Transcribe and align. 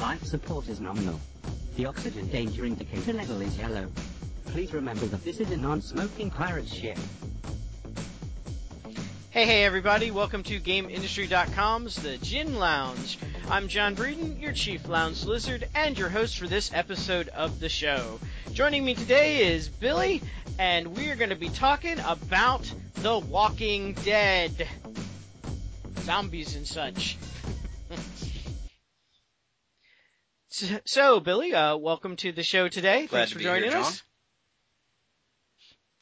Life 0.00 0.24
support 0.24 0.68
is 0.68 0.78
nominal. 0.78 1.18
The 1.76 1.86
oxygen 1.86 2.28
danger 2.28 2.66
indicator 2.66 3.14
level 3.14 3.40
is 3.40 3.56
yellow. 3.56 3.90
Please 4.46 4.74
remember 4.74 5.06
that 5.06 5.24
this 5.24 5.40
is 5.40 5.50
a 5.50 5.56
non-smoking 5.56 6.30
pirate 6.30 6.68
ship. 6.68 6.98
Hey, 9.30 9.46
hey, 9.46 9.64
everybody. 9.64 10.10
Welcome 10.10 10.42
to 10.44 10.60
GameIndustry.com's 10.60 11.96
The 11.96 12.18
Gin 12.18 12.56
Lounge. 12.56 13.18
I'm 13.50 13.68
John 13.68 13.96
Breeden, 13.96 14.40
your 14.40 14.52
chief 14.52 14.86
lounge 14.86 15.24
lizard, 15.24 15.66
and 15.74 15.98
your 15.98 16.10
host 16.10 16.38
for 16.38 16.46
this 16.46 16.70
episode 16.74 17.28
of 17.28 17.58
the 17.58 17.70
show. 17.70 18.20
Joining 18.52 18.84
me 18.84 18.94
today 18.94 19.46
is 19.54 19.68
Billy, 19.68 20.20
and 20.58 20.94
we 20.96 21.08
are 21.08 21.16
going 21.16 21.30
to 21.30 21.36
be 21.36 21.48
talking 21.48 21.98
about 22.00 22.70
The 22.96 23.18
Walking 23.18 23.94
Dead. 24.04 24.68
Zombies 26.00 26.54
and 26.54 26.66
such. 26.66 27.16
So, 30.56 30.66
so, 30.86 31.20
Billy, 31.20 31.52
uh, 31.52 31.76
welcome 31.76 32.16
to 32.16 32.32
the 32.32 32.42
show 32.42 32.68
today. 32.68 33.06
Glad 33.06 33.10
Thanks 33.10 33.30
to 33.30 33.34
for 33.34 33.38
be 33.40 33.44
joining 33.44 33.70
here, 33.70 33.78
us. 33.80 34.02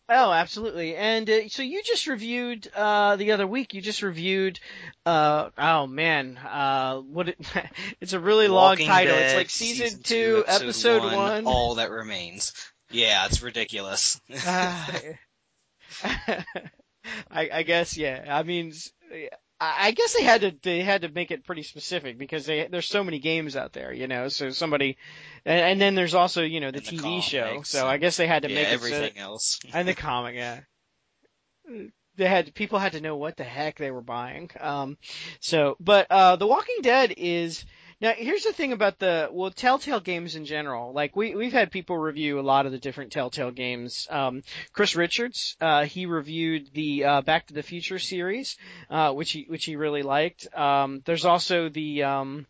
Oh, 0.09 0.30
absolutely. 0.30 0.95
And 0.95 1.28
uh, 1.28 1.48
so 1.48 1.65
you 1.65 1.83
just 1.83 2.06
reviewed 2.06 2.70
uh, 2.77 3.16
the 3.16 3.33
other 3.33 3.48
week. 3.48 3.75
You 3.75 3.80
just 3.80 4.01
reviewed. 4.02 4.61
Uh, 5.05 5.51
oh 5.59 5.88
man, 5.88 6.37
uh, 6.38 6.98
what? 6.98 7.30
It, 7.30 7.38
it's 8.01 8.12
a 8.12 8.20
really 8.20 8.48
Walking 8.48 8.87
long 8.87 8.97
title. 8.97 9.16
Dead, 9.16 9.25
it's 9.25 9.34
like 9.34 9.51
season, 9.51 10.02
two, 10.02 10.45
episode, 10.47 11.02
one, 11.02 11.16
one. 11.16 11.47
All 11.47 11.75
that 11.77 11.91
remains. 11.91 12.52
Yeah, 12.92 13.27
it's 13.27 13.42
ridiculous. 13.42 14.20
Uh, 14.47 14.86
I, 17.28 17.50
I 17.52 17.62
guess 17.64 17.97
yeah. 17.97 18.25
I 18.28 18.45
mean, 18.45 18.73
I 19.78 19.91
guess 19.92 20.14
they 20.14 20.23
had 20.23 20.41
to 20.42 20.54
they 20.62 20.82
had 20.82 21.02
to 21.02 21.09
make 21.09 21.30
it 21.30 21.45
pretty 21.45 21.62
specific 21.62 22.18
because 22.18 22.46
they, 22.46 22.66
there's 22.66 22.88
so 22.88 23.05
many 23.05 23.18
games 23.18 23.56
out 23.56 23.72
there, 23.72 23.92
you 23.92 24.06
know. 24.06 24.28
So 24.28 24.50
somebody, 24.50 24.96
and, 25.45 25.60
and 25.60 25.80
then 25.80 25.95
there's 25.95 26.14
also 26.14 26.42
you 26.42 26.60
know 26.60 26.70
the 26.70 26.80
the 26.80 26.97
TV 26.97 27.22
show. 27.22 27.62
So 27.62 27.86
I 27.86 27.98
guess 27.98 28.16
they 28.16 28.27
had 28.27 28.42
to 28.42 28.50
yeah, 28.50 28.55
make 28.55 28.66
it 28.69 28.80
so, 28.80 28.86
everything 28.86 29.19
else. 29.19 29.61
and 29.74 29.89
the 29.89 29.94
comic, 29.94 30.34
yeah. 30.34 30.61
They 32.16 32.27
had 32.27 32.55
people 32.55 32.78
had 32.78 32.92
to 32.92 33.00
know 33.00 33.16
what 33.16 33.36
the 33.36 33.44
heck 33.44 33.78
they 33.78 33.91
were 33.91 34.02
buying. 34.02 34.50
Um, 34.61 34.98
so, 35.41 35.77
but 35.80 36.06
uh, 36.11 36.36
The 36.36 36.46
Walking 36.46 36.78
Dead 36.83 37.14
is 37.17 37.64
now. 38.05 38.12
Here's 38.16 38.44
the 38.44 38.52
thing 38.52 38.72
about 38.72 38.98
the 38.98 39.28
well, 39.33 39.50
Telltale 39.50 40.00
games 40.00 40.36
in 40.36 40.44
general. 40.44 40.92
Like 40.92 41.16
we 41.16 41.34
we've 41.34 41.52
had 41.52 41.72
people 41.72 41.98
review 41.98 42.38
a 42.38 42.42
lot 42.42 42.66
of 42.66 42.72
the 42.72 42.78
different 42.78 43.12
Telltale 43.12 43.50
games. 43.50 44.06
Um, 44.11 44.42
Chris 44.72 44.94
Richards, 44.94 45.56
uh, 45.61 45.84
he 45.84 46.06
reviewed 46.06 46.70
the 46.72 47.05
uh, 47.05 47.20
Back 47.22 47.48
to 47.48 47.55
the 47.55 47.62
Future 47.62 47.98
series, 47.98 48.56
uh, 48.91 49.12
which 49.12 49.33
he 49.33 49.46
which 49.48 49.64
he 49.64 49.77
really 49.77 50.02
liked. 50.02 50.46
Um, 50.55 51.02
there's 51.05 51.24
also 51.24 51.69
the 51.69 52.05
um, 52.05 52.46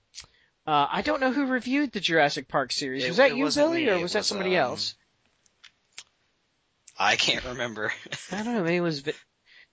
uh, 0.66 0.86
I 0.90 1.02
don't 1.02 1.20
know 1.20 1.32
who 1.32 1.46
reviewed 1.46 1.92
the 1.92 2.00
Jurassic 2.00 2.48
Park 2.48 2.72
series. 2.72 3.04
It- 3.04 3.08
was 3.08 3.16
that 3.18 3.36
you, 3.36 3.48
Billy, 3.50 3.84
me, 3.84 3.90
or 3.90 3.94
it 3.94 4.02
was 4.02 4.12
that 4.14 4.24
somebody 4.24 4.56
um, 4.56 4.70
else? 4.70 4.96
I 6.98 7.16
can't 7.16 7.44
remember. 7.44 7.92
I 8.32 8.42
don't 8.42 8.54
know. 8.54 8.62
Maybe 8.64 8.76
it 8.76 8.80
was. 8.80 9.02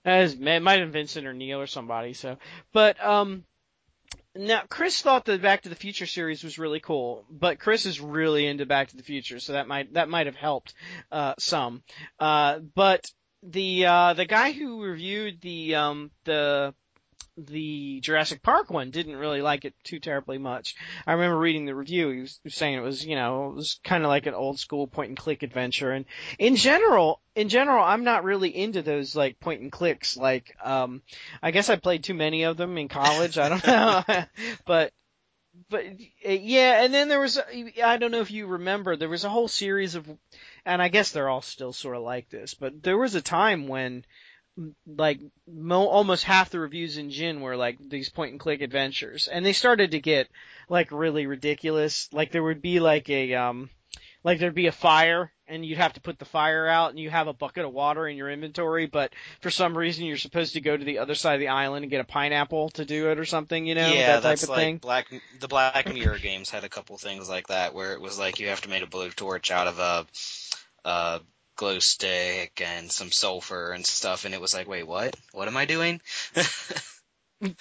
As 0.03 0.33
it 0.33 0.39
might 0.39 0.79
have 0.79 0.91
been 0.91 0.91
Vincent 0.91 1.27
or 1.27 1.33
Neil 1.33 1.61
or 1.61 1.67
somebody. 1.67 2.13
So, 2.13 2.37
but 2.73 3.03
um, 3.05 3.45
now 4.35 4.63
Chris 4.69 5.01
thought 5.01 5.25
the 5.25 5.37
Back 5.37 5.63
to 5.63 5.69
the 5.69 5.75
Future 5.75 6.05
series 6.05 6.43
was 6.43 6.59
really 6.59 6.79
cool, 6.79 7.25
but 7.29 7.59
Chris 7.59 7.85
is 7.85 7.99
really 7.99 8.47
into 8.47 8.65
Back 8.65 8.89
to 8.89 8.97
the 8.97 9.03
Future, 9.03 9.39
so 9.39 9.53
that 9.53 9.67
might 9.67 9.93
that 9.93 10.09
might 10.09 10.27
have 10.27 10.35
helped 10.35 10.73
uh, 11.11 11.33
some. 11.39 11.83
Uh, 12.19 12.59
but 12.59 13.05
the 13.43 13.85
uh, 13.85 14.13
the 14.13 14.25
guy 14.25 14.51
who 14.51 14.83
reviewed 14.83 15.41
the 15.41 15.75
um 15.75 16.11
the 16.25 16.73
the 17.37 18.01
Jurassic 18.01 18.41
Park 18.41 18.69
one 18.69 18.91
didn't 18.91 19.15
really 19.15 19.41
like 19.41 19.65
it 19.65 19.73
too 19.83 19.99
terribly 19.99 20.37
much. 20.37 20.75
I 21.07 21.13
remember 21.13 21.37
reading 21.37 21.65
the 21.65 21.75
review. 21.75 22.09
He 22.09 22.21
was, 22.21 22.39
saying 22.47 22.75
it 22.75 22.81
was, 22.81 23.05
you 23.05 23.15
know, 23.15 23.49
it 23.49 23.55
was 23.55 23.79
kind 23.83 24.03
of 24.03 24.09
like 24.09 24.25
an 24.25 24.33
old 24.33 24.59
school 24.59 24.87
point 24.87 25.09
and 25.09 25.17
click 25.17 25.43
adventure. 25.43 25.91
And 25.91 26.05
in 26.37 26.55
general, 26.55 27.21
in 27.35 27.49
general, 27.49 27.83
I'm 27.83 28.03
not 28.03 28.23
really 28.23 28.55
into 28.55 28.81
those 28.81 29.15
like 29.15 29.39
point 29.39 29.61
and 29.61 29.71
clicks. 29.71 30.17
Like, 30.17 30.55
um, 30.63 31.01
I 31.41 31.51
guess 31.51 31.69
I 31.69 31.77
played 31.77 32.03
too 32.03 32.13
many 32.13 32.43
of 32.43 32.57
them 32.57 32.77
in 32.77 32.87
college. 32.87 33.37
I 33.37 33.49
don't 33.49 33.67
know, 33.67 34.03
but. 34.65 34.93
But 35.69 35.83
uh, 36.25 36.31
yeah, 36.31 36.81
and 36.81 36.93
then 36.93 37.09
there 37.09 37.19
was 37.19 37.37
I 37.83 37.97
don't 37.97 38.11
know 38.11 38.21
if 38.21 38.31
you 38.31 38.47
remember 38.47 38.95
there 38.95 39.09
was 39.09 39.25
a 39.25 39.29
whole 39.29 39.49
series 39.49 39.95
of, 39.95 40.09
and 40.65 40.81
I 40.81 40.87
guess 40.87 41.11
they're 41.11 41.27
all 41.27 41.41
still 41.41 41.73
sort 41.73 41.97
of 41.97 42.03
like 42.03 42.29
this, 42.29 42.53
but 42.53 42.81
there 42.81 42.97
was 42.97 43.15
a 43.15 43.21
time 43.21 43.67
when 43.67 44.05
like 44.85 45.19
mo- 45.47 45.87
almost 45.87 46.23
half 46.23 46.49
the 46.49 46.59
reviews 46.59 46.97
in 46.97 47.09
Gin 47.09 47.41
were 47.41 47.55
like 47.55 47.77
these 47.79 48.09
point 48.09 48.31
and 48.31 48.39
click 48.39 48.61
adventures, 48.61 49.27
and 49.27 49.45
they 49.45 49.53
started 49.53 49.91
to 49.91 49.99
get 49.99 50.29
like 50.69 50.91
really 50.91 51.25
ridiculous. 51.25 52.09
Like 52.11 52.31
there 52.31 52.43
would 52.43 52.61
be 52.61 52.79
like 52.79 53.09
a 53.09 53.33
um, 53.35 53.69
like 54.23 54.39
there'd 54.39 54.53
be 54.53 54.67
a 54.67 54.71
fire, 54.71 55.31
and 55.47 55.65
you'd 55.65 55.77
have 55.77 55.93
to 55.93 56.01
put 56.01 56.19
the 56.19 56.25
fire 56.25 56.67
out, 56.67 56.91
and 56.91 56.99
you 56.99 57.09
have 57.09 57.27
a 57.27 57.33
bucket 57.33 57.65
of 57.65 57.73
water 57.73 58.07
in 58.07 58.17
your 58.17 58.29
inventory, 58.29 58.85
but 58.85 59.13
for 59.41 59.49
some 59.49 59.77
reason 59.77 60.05
you're 60.05 60.17
supposed 60.17 60.53
to 60.53 60.61
go 60.61 60.75
to 60.75 60.83
the 60.83 60.99
other 60.99 61.15
side 61.15 61.35
of 61.35 61.39
the 61.39 61.47
island 61.47 61.83
and 61.83 61.91
get 61.91 62.01
a 62.01 62.05
pineapple 62.05 62.69
to 62.71 62.85
do 62.85 63.09
it 63.09 63.19
or 63.19 63.25
something, 63.25 63.65
you 63.65 63.75
know, 63.75 63.87
yeah, 63.87 64.07
that 64.07 64.13
type 64.15 64.23
that's 64.23 64.43
of 64.43 64.49
like 64.49 64.59
thing. 64.59 64.77
Black. 64.77 65.07
The 65.39 65.47
Black 65.47 65.91
Mirror 65.93 66.19
games 66.19 66.49
had 66.49 66.63
a 66.63 66.69
couple 66.69 66.97
things 66.97 67.29
like 67.29 67.47
that, 67.47 67.73
where 67.73 67.93
it 67.93 68.01
was 68.01 68.19
like 68.19 68.39
you 68.39 68.49
have 68.49 68.61
to 68.61 68.69
make 68.69 68.83
a 68.83 68.87
blowtorch 68.87 69.49
out 69.49 69.67
of 69.67 69.79
a, 69.79 70.05
a 70.87 71.21
glow 71.55 71.79
stick 71.79 72.61
and 72.63 72.91
some 72.91 73.11
sulfur 73.11 73.71
and 73.71 73.85
stuff, 73.85 74.25
and 74.25 74.33
it 74.33 74.41
was 74.41 74.53
like, 74.53 74.67
wait, 74.67 74.87
what? 74.87 75.15
What 75.31 75.47
am 75.47 75.57
I 75.57 75.65
doing? 75.65 76.01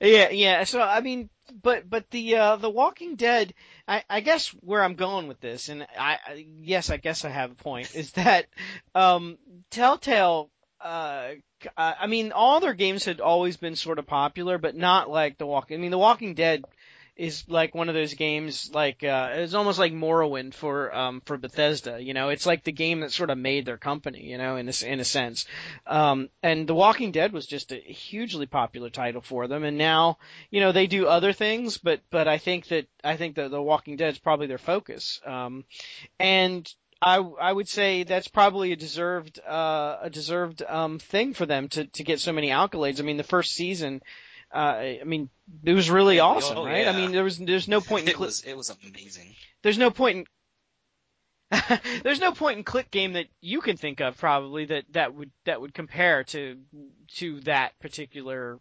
yeah, 0.00 0.30
yeah. 0.30 0.64
So 0.64 0.80
I 0.80 1.00
mean, 1.00 1.28
but 1.62 1.88
but 1.88 2.10
the 2.10 2.36
uh, 2.36 2.56
the 2.56 2.70
Walking 2.70 3.16
Dead. 3.16 3.54
I, 3.88 4.02
I 4.10 4.20
guess 4.20 4.48
where 4.48 4.82
I'm 4.82 4.94
going 4.94 5.28
with 5.28 5.40
this, 5.40 5.68
and 5.68 5.86
I 5.96 6.18
yes, 6.60 6.90
I 6.90 6.96
guess 6.96 7.24
I 7.24 7.28
have 7.28 7.52
a 7.52 7.56
point, 7.56 7.94
is 7.94 8.12
that 8.12 8.46
um, 8.94 9.38
Telltale. 9.70 10.50
Uh, 10.80 11.30
I 11.76 12.06
mean, 12.06 12.32
all 12.32 12.60
their 12.60 12.74
games 12.74 13.06
had 13.06 13.20
always 13.20 13.56
been 13.56 13.76
sort 13.76 13.98
of 13.98 14.06
popular, 14.06 14.58
but 14.58 14.76
not 14.76 15.08
like 15.08 15.38
the 15.38 15.46
Walking. 15.46 15.78
I 15.78 15.80
mean, 15.80 15.90
the 15.90 15.98
Walking 15.98 16.34
Dead 16.34 16.64
is 17.16 17.44
like 17.48 17.74
one 17.74 17.88
of 17.88 17.94
those 17.94 18.12
games 18.14 18.70
like 18.74 19.02
uh 19.02 19.30
it's 19.32 19.54
almost 19.54 19.78
like 19.78 19.92
Morrowind 19.92 20.52
for 20.52 20.94
um 20.94 21.22
for 21.24 21.38
Bethesda, 21.38 22.00
you 22.00 22.12
know. 22.12 22.28
It's 22.28 22.44
like 22.44 22.62
the 22.62 22.72
game 22.72 23.00
that 23.00 23.12
sort 23.12 23.30
of 23.30 23.38
made 23.38 23.64
their 23.64 23.78
company, 23.78 24.24
you 24.24 24.36
know, 24.36 24.56
in 24.56 24.68
a, 24.68 24.84
in 24.84 25.00
a 25.00 25.04
sense. 25.04 25.46
Um 25.86 26.28
and 26.42 26.68
The 26.68 26.74
Walking 26.74 27.12
Dead 27.12 27.32
was 27.32 27.46
just 27.46 27.72
a 27.72 27.76
hugely 27.76 28.46
popular 28.46 28.90
title 28.90 29.22
for 29.22 29.48
them 29.48 29.64
and 29.64 29.78
now, 29.78 30.18
you 30.50 30.60
know, 30.60 30.72
they 30.72 30.86
do 30.86 31.06
other 31.06 31.32
things, 31.32 31.78
but 31.78 32.00
but 32.10 32.28
I 32.28 32.36
think 32.36 32.68
that 32.68 32.86
I 33.02 33.16
think 33.16 33.36
that 33.36 33.50
The 33.50 33.62
Walking 33.62 33.96
Dead 33.96 34.12
is 34.12 34.18
probably 34.18 34.46
their 34.46 34.58
focus. 34.58 35.20
Um 35.24 35.64
and 36.20 36.70
I 37.00 37.16
I 37.16 37.52
would 37.52 37.68
say 37.68 38.02
that's 38.02 38.28
probably 38.28 38.72
a 38.72 38.76
deserved 38.76 39.40
uh 39.40 39.98
a 40.02 40.10
deserved 40.10 40.62
um 40.68 40.98
thing 40.98 41.32
for 41.32 41.46
them 41.46 41.68
to 41.68 41.86
to 41.86 42.04
get 42.04 42.20
so 42.20 42.32
many 42.32 42.48
accolades. 42.50 43.00
I 43.00 43.04
mean, 43.04 43.16
the 43.16 43.22
first 43.22 43.52
season 43.52 44.02
uh, 44.54 44.58
I 44.58 45.02
mean, 45.04 45.28
it 45.64 45.74
was 45.74 45.90
really 45.90 46.16
Yeah, 46.16 46.22
awesome, 46.24 46.64
right? 46.64 46.86
I 46.86 46.92
mean, 46.92 47.12
there 47.12 47.24
was 47.24 47.38
there's 47.38 47.68
no 47.68 47.80
point 47.80 48.04
in 48.04 48.08
it 48.10 48.16
cli- 48.16 48.26
was 48.26 48.40
it 48.42 48.56
was 48.56 48.70
amazing. 48.70 49.34
there's 49.62 49.78
no 49.78 49.90
point 49.90 50.18
in 50.18 50.26
there's 52.02 52.20
no 52.20 52.32
point 52.32 52.58
in 52.58 52.64
click 52.64 52.90
game 52.90 53.12
that 53.12 53.26
you 53.40 53.60
can 53.60 53.76
think 53.76 54.00
of 54.00 54.16
probably 54.18 54.64
that 54.66 54.84
that 54.92 55.14
would 55.14 55.30
that 55.44 55.60
would 55.60 55.72
compare 55.74 56.24
to 56.24 56.58
to 57.08 57.40
that 57.40 57.78
particular 57.78 58.58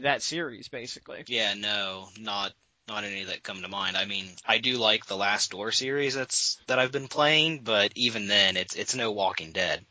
that 0.00 0.22
series 0.22 0.68
basically. 0.68 1.24
Yeah, 1.26 1.54
no, 1.54 2.08
not 2.18 2.52
not 2.88 3.04
any 3.04 3.24
that 3.24 3.42
come 3.42 3.62
to 3.62 3.68
mind. 3.68 3.96
I 3.96 4.04
mean, 4.04 4.26
I 4.44 4.58
do 4.58 4.76
like 4.78 5.06
the 5.06 5.16
Last 5.16 5.50
Door 5.50 5.72
series 5.72 6.14
that's 6.14 6.58
that 6.66 6.78
I've 6.78 6.92
been 6.92 7.08
playing, 7.08 7.60
but 7.62 7.92
even 7.94 8.26
then, 8.26 8.56
it's 8.56 8.74
it's 8.74 8.94
no 8.94 9.12
Walking 9.12 9.52
Dead. 9.52 9.84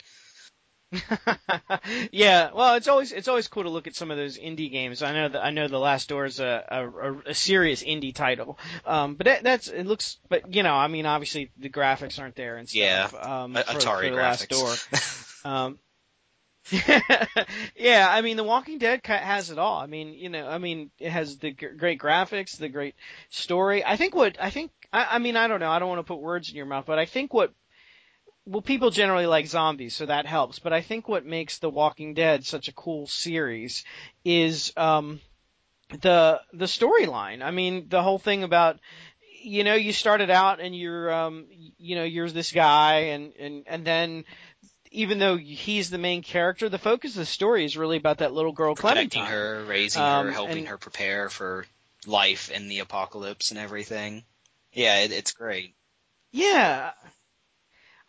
yeah, 2.12 2.50
well, 2.54 2.76
it's 2.76 2.88
always 2.88 3.12
it's 3.12 3.28
always 3.28 3.48
cool 3.48 3.64
to 3.64 3.70
look 3.70 3.86
at 3.86 3.96
some 3.96 4.10
of 4.10 4.18
those 4.18 4.40
indie 4.40 4.72
games. 4.72 5.04
I 5.04 5.14
know 5.14 5.30
that 5.30 5.44
I 5.44 5.52
know 5.52 5.68
the 5.68 5.78
Last 5.78 6.10
Door 6.10 6.26
is 6.26 6.40
a, 6.40 6.64
a, 6.68 7.30
a 7.30 7.34
serious 7.34 7.84
indie 7.84 8.14
title, 8.14 8.58
um, 8.86 9.14
but 9.14 9.26
that, 9.26 9.44
that's 9.44 9.68
it 9.68 9.86
looks. 9.86 10.18
But 10.30 10.54
you 10.54 10.64
know, 10.64 10.74
I 10.74 10.88
mean, 10.88 11.06
obviously 11.06 11.52
the 11.58 11.70
graphics 11.70 12.20
aren't 12.20 12.36
there 12.36 12.58
and 12.58 12.68
stuff. 12.68 13.14
Yeah, 13.14 13.44
um, 13.44 13.54
for, 13.54 13.62
Atari 13.62 14.00
for 14.00 14.10
the 14.10 14.16
Last 14.16 14.50
Door. 14.50 14.66
graphics. 14.68 15.26
Um, 15.46 15.80
yeah, 17.76 18.08
I 18.10 18.22
mean, 18.22 18.38
The 18.38 18.44
Walking 18.44 18.78
Dead 18.78 19.02
has 19.06 19.50
it 19.50 19.58
all. 19.58 19.80
I 19.80 19.88
mean, 19.88 20.14
you 20.14 20.30
know, 20.30 20.48
I 20.48 20.60
mean, 20.60 20.92
it 21.00 21.10
has 21.10 21.38
the 21.38 21.52
g- 21.52 21.68
great 21.76 22.00
graphics, 22.00 22.58
the 22.58 22.70
great 22.70 22.96
story. 23.30 23.84
I 23.84 23.96
think 23.96 24.14
what 24.14 24.38
I 24.40 24.50
think, 24.50 24.72
I, 24.94 25.08
I 25.12 25.20
mean, 25.20 25.36
I 25.36 25.48
don't 25.48 25.60
know, 25.60 25.72
I 25.72 25.80
don't 25.80 25.90
want 25.90 26.00
to 26.00 26.04
put 26.04 26.20
words 26.20 26.50
in 26.50 26.56
your 26.56 26.66
mouth, 26.66 26.86
but 26.86 27.00
I 27.00 27.06
think 27.06 27.34
what, 27.34 27.54
well, 28.46 28.62
people 28.62 28.90
generally 28.90 29.26
like 29.28 29.48
zombies, 29.48 29.96
so 29.96 30.06
that 30.08 30.26
helps. 30.26 30.60
But 30.60 30.74
I 30.74 30.82
think 30.82 31.08
what 31.08 31.26
makes 31.26 31.60
The 31.60 31.70
Walking 31.70 32.14
Dead 32.14 32.46
such 32.46 32.68
a 32.68 32.74
cool 32.74 33.08
series 33.08 33.84
is 34.26 34.74
um, 34.78 35.20
the 36.02 36.42
the 36.54 36.66
storyline. 36.66 37.42
I 37.44 37.52
mean, 37.52 37.88
the 37.90 38.02
whole 38.02 38.20
thing 38.20 38.44
about 38.44 38.80
you 39.42 39.64
know, 39.64 39.76
you 39.76 39.94
started 39.94 40.30
out 40.30 40.60
and 40.60 40.76
you're, 40.76 41.10
um, 41.14 41.46
you 41.78 41.96
know, 41.96 42.04
you're 42.04 42.30
this 42.30 42.52
guy, 42.52 42.94
and 43.14 43.34
and 43.40 43.64
and 43.68 43.86
then 43.86 44.26
even 44.92 45.20
though 45.20 45.38
he's 45.38 45.90
the 45.90 45.98
main 46.00 46.24
character, 46.24 46.68
the 46.68 46.78
focus 46.80 47.12
of 47.12 47.18
the 47.20 47.26
story 47.26 47.64
is 47.64 47.78
really 47.78 47.98
about 47.98 48.18
that 48.18 48.34
little 48.34 48.52
girl 48.52 48.74
Protecting 48.76 49.22
Clementine. 49.22 49.32
her, 49.32 49.64
raising 49.66 50.02
Um, 50.02 50.26
her, 50.26 50.32
helping 50.32 50.58
and- 50.60 50.68
her 50.68 50.78
prepare 50.80 51.30
for 51.30 51.66
life 52.08 52.50
in 52.50 52.68
the 52.68 52.80
apocalypse 52.80 53.52
and 53.52 53.60
everything. 53.60 54.24
Yeah, 54.74 55.02
it, 55.02 55.12
it's 55.12 55.32
great. 55.32 55.76
Yeah. 56.32 56.92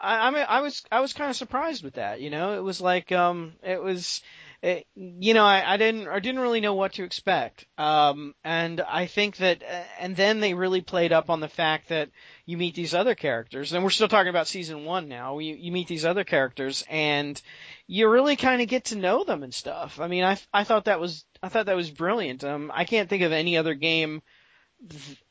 I, 0.00 0.28
I 0.28 0.30
mean, 0.30 0.44
I 0.48 0.60
was, 0.60 0.82
I 0.90 1.00
was 1.00 1.12
kind 1.12 1.30
of 1.30 1.36
surprised 1.36 1.84
with 1.84 1.94
that, 1.94 2.20
you 2.20 2.30
know, 2.30 2.56
it 2.56 2.62
was 2.62 2.80
like, 2.80 3.12
um, 3.12 3.52
it 3.62 3.82
was, 3.82 4.22
it, 4.62 4.86
you 4.94 5.34
know, 5.34 5.44
I, 5.44 5.74
I 5.74 5.76
didn't, 5.76 6.08
I 6.08 6.18
didn't 6.18 6.40
really 6.40 6.60
know 6.60 6.74
what 6.74 6.94
to 6.94 7.04
expect. 7.04 7.66
Um, 7.78 8.34
and 8.44 8.80
I 8.80 9.06
think 9.06 9.36
that, 9.38 9.62
uh, 9.62 9.82
and 9.98 10.14
then 10.16 10.40
they 10.40 10.54
really 10.54 10.80
played 10.80 11.12
up 11.12 11.30
on 11.30 11.40
the 11.40 11.48
fact 11.48 11.88
that 11.88 12.10
you 12.46 12.56
meet 12.56 12.74
these 12.74 12.94
other 12.94 13.14
characters, 13.14 13.72
and 13.72 13.82
we're 13.84 13.90
still 13.90 14.08
talking 14.08 14.30
about 14.30 14.48
season 14.48 14.84
one 14.84 15.08
now. 15.08 15.38
You, 15.38 15.54
you 15.54 15.72
meet 15.72 15.88
these 15.88 16.04
other 16.04 16.24
characters, 16.24 16.84
and 16.90 17.40
you 17.86 18.08
really 18.08 18.36
kind 18.36 18.60
of 18.60 18.68
get 18.68 18.86
to 18.86 18.96
know 18.96 19.24
them 19.24 19.42
and 19.42 19.54
stuff. 19.54 20.00
I 20.00 20.08
mean, 20.08 20.24
I, 20.24 20.38
I 20.52 20.64
thought 20.64 20.86
that 20.86 21.00
was, 21.00 21.24
I 21.42 21.48
thought 21.48 21.66
that 21.66 21.76
was 21.76 21.90
brilliant. 21.90 22.44
Um, 22.44 22.70
I 22.74 22.84
can't 22.84 23.08
think 23.08 23.22
of 23.22 23.32
any 23.32 23.56
other 23.56 23.74
game 23.74 24.22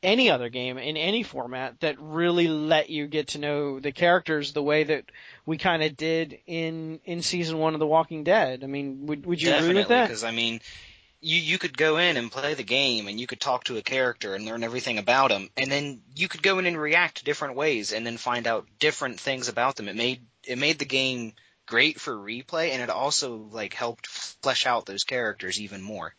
any 0.03 0.29
other 0.29 0.49
game 0.49 0.77
in 0.77 0.95
any 0.97 1.23
format 1.23 1.79
that 1.79 1.99
really 1.99 2.47
let 2.47 2.89
you 2.89 3.07
get 3.07 3.29
to 3.29 3.39
know 3.39 3.79
the 3.79 3.91
characters 3.91 4.53
the 4.53 4.61
way 4.63 4.83
that 4.83 5.05
we 5.45 5.57
kind 5.57 5.81
of 5.83 5.97
did 5.97 6.39
in 6.45 6.99
in 7.03 7.21
season 7.21 7.57
one 7.57 7.73
of 7.73 7.79
The 7.79 7.87
Walking 7.87 8.23
Dead. 8.23 8.63
I 8.63 8.67
mean, 8.67 9.07
would 9.07 9.25
would 9.25 9.41
you 9.41 9.49
Definitely, 9.49 9.69
agree 9.71 9.81
with 9.81 9.87
that? 9.89 10.07
Because 10.07 10.23
I 10.23 10.31
mean, 10.31 10.61
you 11.21 11.37
you 11.37 11.57
could 11.57 11.77
go 11.77 11.97
in 11.97 12.17
and 12.17 12.31
play 12.31 12.53
the 12.53 12.63
game, 12.63 13.07
and 13.07 13.19
you 13.19 13.27
could 13.27 13.41
talk 13.41 13.65
to 13.65 13.77
a 13.77 13.81
character 13.81 14.35
and 14.35 14.45
learn 14.45 14.63
everything 14.63 14.97
about 14.99 15.29
them, 15.29 15.49
and 15.57 15.71
then 15.71 16.01
you 16.15 16.27
could 16.27 16.43
go 16.43 16.59
in 16.59 16.65
and 16.65 16.79
react 16.79 17.25
different 17.25 17.55
ways, 17.55 17.91
and 17.91 18.05
then 18.05 18.17
find 18.17 18.47
out 18.47 18.67
different 18.79 19.19
things 19.19 19.47
about 19.49 19.75
them. 19.75 19.87
It 19.87 19.95
made 19.95 20.21
it 20.45 20.57
made 20.57 20.79
the 20.79 20.85
game 20.85 21.33
great 21.65 21.99
for 21.99 22.15
replay, 22.15 22.69
and 22.71 22.81
it 22.81 22.89
also 22.89 23.35
like 23.51 23.73
helped 23.73 24.07
flesh 24.07 24.65
out 24.65 24.85
those 24.85 25.03
characters 25.03 25.59
even 25.59 25.81
more. 25.81 26.13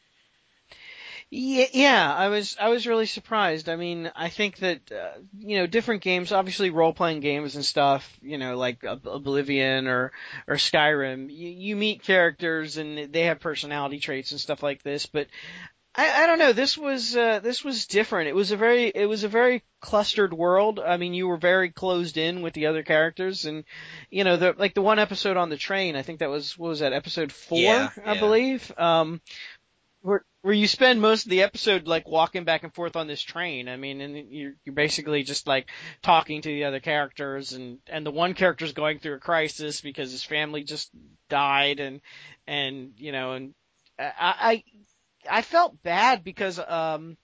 Yeah, 1.33 1.67
yeah, 1.73 2.13
I 2.13 2.27
was 2.29 2.57
I 2.61 2.71
was 2.71 2.89
really 2.89 3.07
surprised. 3.07 3.69
I 3.69 3.77
mean, 3.77 4.11
I 4.17 4.31
think 4.31 4.57
that 4.59 4.91
uh, 4.91 5.21
you 5.39 5.59
know 5.59 5.67
different 5.69 6.03
games, 6.03 6.33
obviously 6.33 6.71
role 6.71 6.93
playing 6.93 7.21
games 7.21 7.55
and 7.55 7.65
stuff, 7.65 8.19
you 8.21 8.37
know, 8.37 8.57
like 8.57 8.83
Oblivion 8.83 9.87
or 9.87 10.11
or 10.49 10.57
Skyrim, 10.57 11.31
you, 11.31 11.49
you 11.49 11.77
meet 11.77 12.03
characters 12.03 12.79
and 12.79 13.13
they 13.13 13.23
have 13.27 13.39
personality 13.39 14.01
traits 14.01 14.33
and 14.33 14.41
stuff 14.41 14.61
like 14.65 14.83
this. 14.83 15.07
But 15.07 15.29
I, 15.95 16.25
I 16.25 16.27
don't 16.27 16.41
know. 16.41 16.53
This 16.53 16.77
was 16.79 17.17
uh, 17.17 17.41
this 17.41 17.65
was 17.65 17.87
different. 17.87 18.29
It 18.29 18.35
was 18.35 18.53
a 18.53 18.57
very 18.57 18.89
it 18.89 19.07
was 19.07 19.25
a 19.25 19.29
very 19.29 19.63
clustered 19.81 20.35
world. 20.35 20.81
I 20.81 20.97
mean, 20.97 21.15
you 21.15 21.29
were 21.29 21.37
very 21.39 21.71
closed 21.71 22.17
in 22.17 22.43
with 22.43 22.55
the 22.55 22.67
other 22.67 22.83
characters, 22.83 23.45
and 23.45 23.65
you 24.11 24.25
know, 24.25 24.37
the 24.37 24.55
like 24.59 24.75
the 24.75 24.83
one 24.83 24.99
episode 24.99 25.37
on 25.37 25.51
the 25.51 25.57
train. 25.57 25.97
I 25.97 26.03
think 26.03 26.21
that 26.21 26.31
was 26.31 26.59
what 26.59 26.71
was 26.71 26.81
that 26.81 26.93
episode 26.93 27.33
four, 27.33 27.61
Yeah, 27.63 27.91
I 28.05 28.15
yeah. 28.15 28.21
believe. 28.21 28.73
Um, 28.77 29.21
where 30.03 30.25
where 30.43 30.55
you 30.55 30.67
spend 30.67 31.01
most 31.01 31.27
of 31.27 31.31
the 31.31 31.43
episode 31.43 31.87
like 31.87 32.09
walking 32.09 32.45
back 32.45 32.63
and 32.63 32.75
forth 32.75 32.97
on 32.97 33.07
this 33.07 33.21
train. 33.21 33.69
I 33.69 33.77
mean, 33.77 34.01
and 34.01 34.33
you're 34.33 34.53
you're 34.65 34.75
basically 34.75 35.23
just 35.23 35.47
like 35.47 35.69
talking 36.03 36.43
to 36.43 36.49
the 36.49 36.65
other 36.65 36.81
characters, 36.81 37.53
and 37.53 37.79
and 37.87 38.05
the 38.07 38.11
one 38.11 38.35
character's 38.35 38.73
going 38.73 38.99
through 38.99 39.15
a 39.15 39.19
crisis 39.21 39.81
because 39.81 40.11
his 40.11 40.25
family 40.25 40.65
just 40.65 40.91
died, 41.29 41.81
and 41.81 42.01
and 42.47 42.93
you 42.97 43.13
know, 43.13 43.33
and 43.33 43.55
I 43.99 44.65
I, 45.29 45.39
I 45.39 45.43
felt 45.43 45.83
bad 45.83 46.25
because 46.25 46.59
um. 46.59 47.17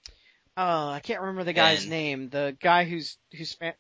Oh, 0.58 0.88
I 0.88 1.00
can't 1.00 1.20
remember 1.20 1.44
the 1.44 1.52
guy's 1.52 1.82
Ben. 1.82 1.90
name. 1.90 2.28
The 2.30 2.56
guy 2.58 2.84
who's 2.84 3.18
who's 3.36 3.52
fa- 3.52 3.74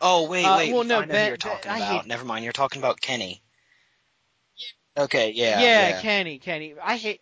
Oh 0.00 0.28
wait, 0.28 0.44
Uh, 0.44 0.56
wait. 0.56 0.72
well, 0.74 0.82
no, 0.82 0.96
I 0.96 1.04
know 1.04 1.06
who 1.06 1.12
Ben- 1.12 1.28
you're 1.28 1.36
talking 1.36 1.70
I 1.70 1.76
about. 1.76 1.88
hate- 2.02 2.06
Never 2.08 2.24
mind. 2.24 2.42
You're 2.42 2.52
talking 2.52 2.80
about 2.82 3.00
Kenny. 3.00 3.42
Okay, 4.96 5.30
yeah, 5.32 5.60
yeah, 5.60 5.88
yeah. 5.90 6.00
Kenny, 6.00 6.38
Kenny. 6.38 6.74
I 6.82 6.96
hate. 6.96 7.20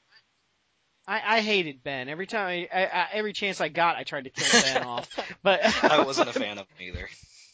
I, 1.06 1.36
I 1.36 1.40
hated 1.40 1.82
Ben. 1.82 2.08
Every 2.08 2.26
time, 2.26 2.46
I, 2.46 2.68
I, 2.72 2.84
I, 2.84 3.08
every 3.12 3.32
chance 3.32 3.60
I 3.60 3.68
got, 3.68 3.96
I 3.96 4.04
tried 4.04 4.24
to 4.24 4.30
kill 4.30 4.62
Ben 4.62 4.82
off. 4.86 5.08
But 5.42 5.60
I 5.84 6.04
wasn't 6.04 6.28
a 6.28 6.32
fan 6.32 6.58
of 6.58 6.66
him 6.76 6.94
either. 6.94 7.08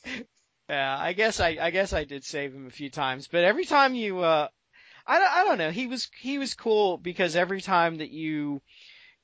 Yeah, 0.70 0.98
I 1.00 1.14
guess 1.14 1.40
I, 1.40 1.56
I 1.58 1.70
guess 1.70 1.94
I 1.94 2.04
did 2.04 2.24
save 2.24 2.52
him 2.52 2.66
a 2.66 2.70
few 2.70 2.90
times, 2.90 3.26
but 3.26 3.42
every 3.42 3.64
time 3.64 3.94
you, 3.94 4.18
uh, 4.18 4.48
I 5.06 5.18
don't, 5.18 5.32
I 5.32 5.44
don't 5.44 5.56
know. 5.56 5.70
He 5.70 5.86
was, 5.86 6.10
he 6.20 6.36
was 6.36 6.52
cool 6.52 6.98
because 6.98 7.36
every 7.36 7.62
time 7.62 7.96
that 7.98 8.10
you 8.10 8.60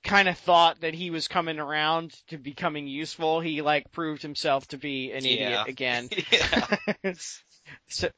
kind 0.02 0.28
of 0.28 0.38
thought 0.38 0.80
that 0.80 0.94
he 0.94 1.10
was 1.10 1.28
coming 1.28 1.58
around 1.58 2.16
to 2.28 2.38
becoming 2.38 2.86
useful, 2.86 3.40
he 3.40 3.60
like 3.60 3.92
proved 3.92 4.22
himself 4.22 4.66
to 4.68 4.78
be 4.78 5.12
an 5.12 5.22
Yeah. 5.22 5.30
idiot 5.32 5.60
again. 5.66 6.08
yeah. 6.32 7.12
so, 7.88 8.08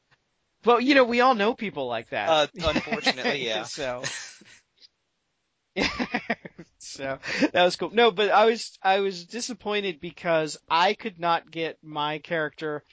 well, 0.63 0.79
you 0.79 0.95
know, 0.95 1.03
we 1.03 1.19
all 1.19 1.35
know 1.35 1.53
people 1.53 1.87
like 1.87 2.09
that. 2.11 2.29
Uh, 2.29 2.47
unfortunately, 2.63 3.45
yeah. 3.45 3.63
so. 3.63 4.03
so 6.79 7.19
that 7.53 7.63
was 7.63 7.75
cool. 7.75 7.91
No, 7.91 8.11
but 8.11 8.29
I 8.31 8.45
was 8.45 8.77
I 8.81 8.99
was 8.99 9.25
disappointed 9.25 9.99
because 9.99 10.57
I 10.69 10.93
could 10.93 11.19
not 11.19 11.51
get 11.51 11.77
my 11.83 12.19
character 12.19 12.83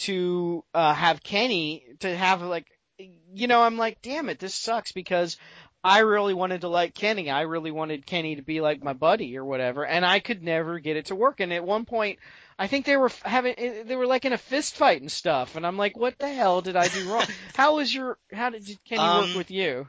to 0.00 0.64
uh 0.74 0.94
have 0.94 1.22
Kenny 1.22 1.84
to 2.00 2.16
have 2.16 2.42
like 2.42 2.66
you 2.98 3.46
know 3.48 3.62
I'm 3.62 3.78
like 3.78 3.98
damn 4.02 4.28
it 4.28 4.38
this 4.38 4.54
sucks 4.54 4.92
because 4.92 5.36
I 5.84 6.00
really 6.00 6.34
wanted 6.34 6.62
to 6.62 6.68
like 6.68 6.94
Kenny. 6.94 7.30
I 7.30 7.42
really 7.42 7.70
wanted 7.70 8.06
Kenny 8.06 8.36
to 8.36 8.42
be 8.42 8.60
like 8.60 8.82
my 8.82 8.94
buddy 8.94 9.36
or 9.38 9.44
whatever 9.44 9.86
and 9.86 10.04
I 10.04 10.20
could 10.20 10.42
never 10.42 10.78
get 10.80 10.96
it 10.96 11.06
to 11.06 11.14
work 11.16 11.40
and 11.40 11.52
at 11.52 11.64
one 11.64 11.84
point 11.86 12.18
I 12.58 12.66
think 12.68 12.86
they 12.86 12.96
were 12.96 13.10
having 13.24 13.54
they 13.86 13.96
were 13.96 14.06
like 14.06 14.24
in 14.24 14.32
a 14.32 14.38
fist 14.38 14.76
fight 14.76 15.00
and 15.02 15.12
stuff 15.12 15.56
and 15.56 15.66
I'm 15.66 15.78
like 15.78 15.96
what 15.96 16.18
the 16.18 16.32
hell 16.32 16.60
did 16.62 16.76
I 16.76 16.88
do 16.88 17.10
wrong? 17.12 17.26
how 17.54 17.76
was 17.76 17.94
your 17.94 18.18
how 18.32 18.50
did 18.50 18.66
Kenny 18.84 19.08
work 19.10 19.34
Um, 19.34 19.34
with 19.34 19.50
you? 19.50 19.88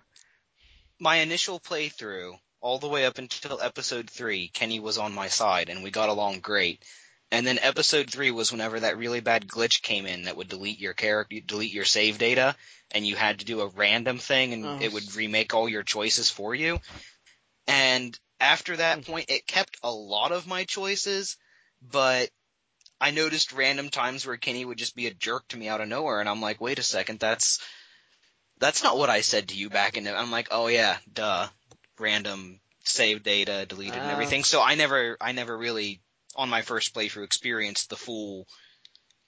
My 1.00 1.18
initial 1.18 1.60
playthrough, 1.60 2.40
all 2.62 2.80
the 2.80 2.88
way 2.88 3.06
up 3.06 3.18
until 3.18 3.62
episode 3.62 4.10
three, 4.10 4.48
Kenny 4.48 4.80
was 4.80 4.98
on 4.98 5.14
my 5.14 5.28
side, 5.28 5.70
and 5.70 5.84
we 5.84 5.92
got 5.92 6.10
along 6.10 6.40
great. 6.40 6.84
And 7.32 7.46
then 7.46 7.60
episode 7.60 8.10
three 8.10 8.32
was 8.32 8.52
whenever 8.52 8.80
that 8.80 8.98
really 8.98 9.20
bad 9.20 9.48
glitch 9.48 9.82
came 9.82 10.06
in 10.06 10.24
that 10.24 10.38
would 10.38 10.48
delete 10.48 10.80
your 10.80 10.94
character, 10.94 11.38
delete 11.46 11.74
your 11.74 11.86
save 11.86 12.18
data, 12.18 12.56
and 12.92 13.06
you 13.06 13.16
had 13.16 13.40
to 13.40 13.46
do 13.46 13.62
a 13.62 13.68
random 13.68 14.20
thing, 14.20 14.54
and 14.54 14.66
Oh. 14.66 14.80
it 14.80 14.94
would 14.94 15.16
remake 15.16 15.54
all 15.54 15.68
your 15.68 15.84
choices 15.84 16.30
for 16.30 16.56
you. 16.56 16.80
And 17.68 18.18
after 18.40 18.78
that 18.78 19.00
hmm. 19.00 19.12
point, 19.12 19.30
it 19.30 19.48
kept 19.48 19.78
a 19.84 19.92
lot 19.92 20.32
of 20.32 20.48
my 20.48 20.64
choices, 20.64 21.38
but 21.82 22.30
I 23.02 23.12
noticed 23.12 23.52
random 23.52 23.90
times 23.90 24.26
where 24.26 24.38
Kenny 24.38 24.64
would 24.64 24.78
just 24.78 24.96
be 24.96 25.08
a 25.08 25.14
jerk 25.14 25.48
to 25.50 25.58
me 25.58 25.68
out 25.68 25.82
of 25.82 25.90
nowhere, 25.90 26.20
and 26.20 26.30
I'm 26.30 26.42
like, 26.42 26.62
wait 26.62 26.80
a 26.80 26.84
second, 26.84 27.20
that's 27.20 27.60
that's 28.60 28.84
not 28.84 28.98
what 28.98 29.10
I 29.10 29.22
said 29.22 29.50
to 29.50 29.56
you 29.56 29.70
back 29.70 29.98
in 29.98 30.04
the. 30.06 30.16
I'm 30.16 30.32
like, 30.32 30.50
oh 30.52 30.68
yeah, 30.68 30.98
duh, 31.12 31.48
random 32.00 32.60
save 32.84 33.24
data 33.24 33.66
deleted 33.68 33.96
and 34.02 34.12
everything. 34.12 34.44
So 34.44 34.62
I 34.62 34.76
never, 34.76 35.18
I 35.20 35.32
never 35.32 35.58
really 35.58 36.02
on 36.36 36.50
my 36.50 36.62
first 36.62 36.94
playthrough 36.94 37.24
experienced 37.24 37.90
the 37.90 37.96
full 37.96 38.48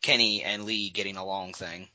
Kenny 0.01 0.43
and 0.43 0.65
Lee 0.65 0.89
getting 0.89 1.17
along 1.17 1.53
thing. 1.53 1.87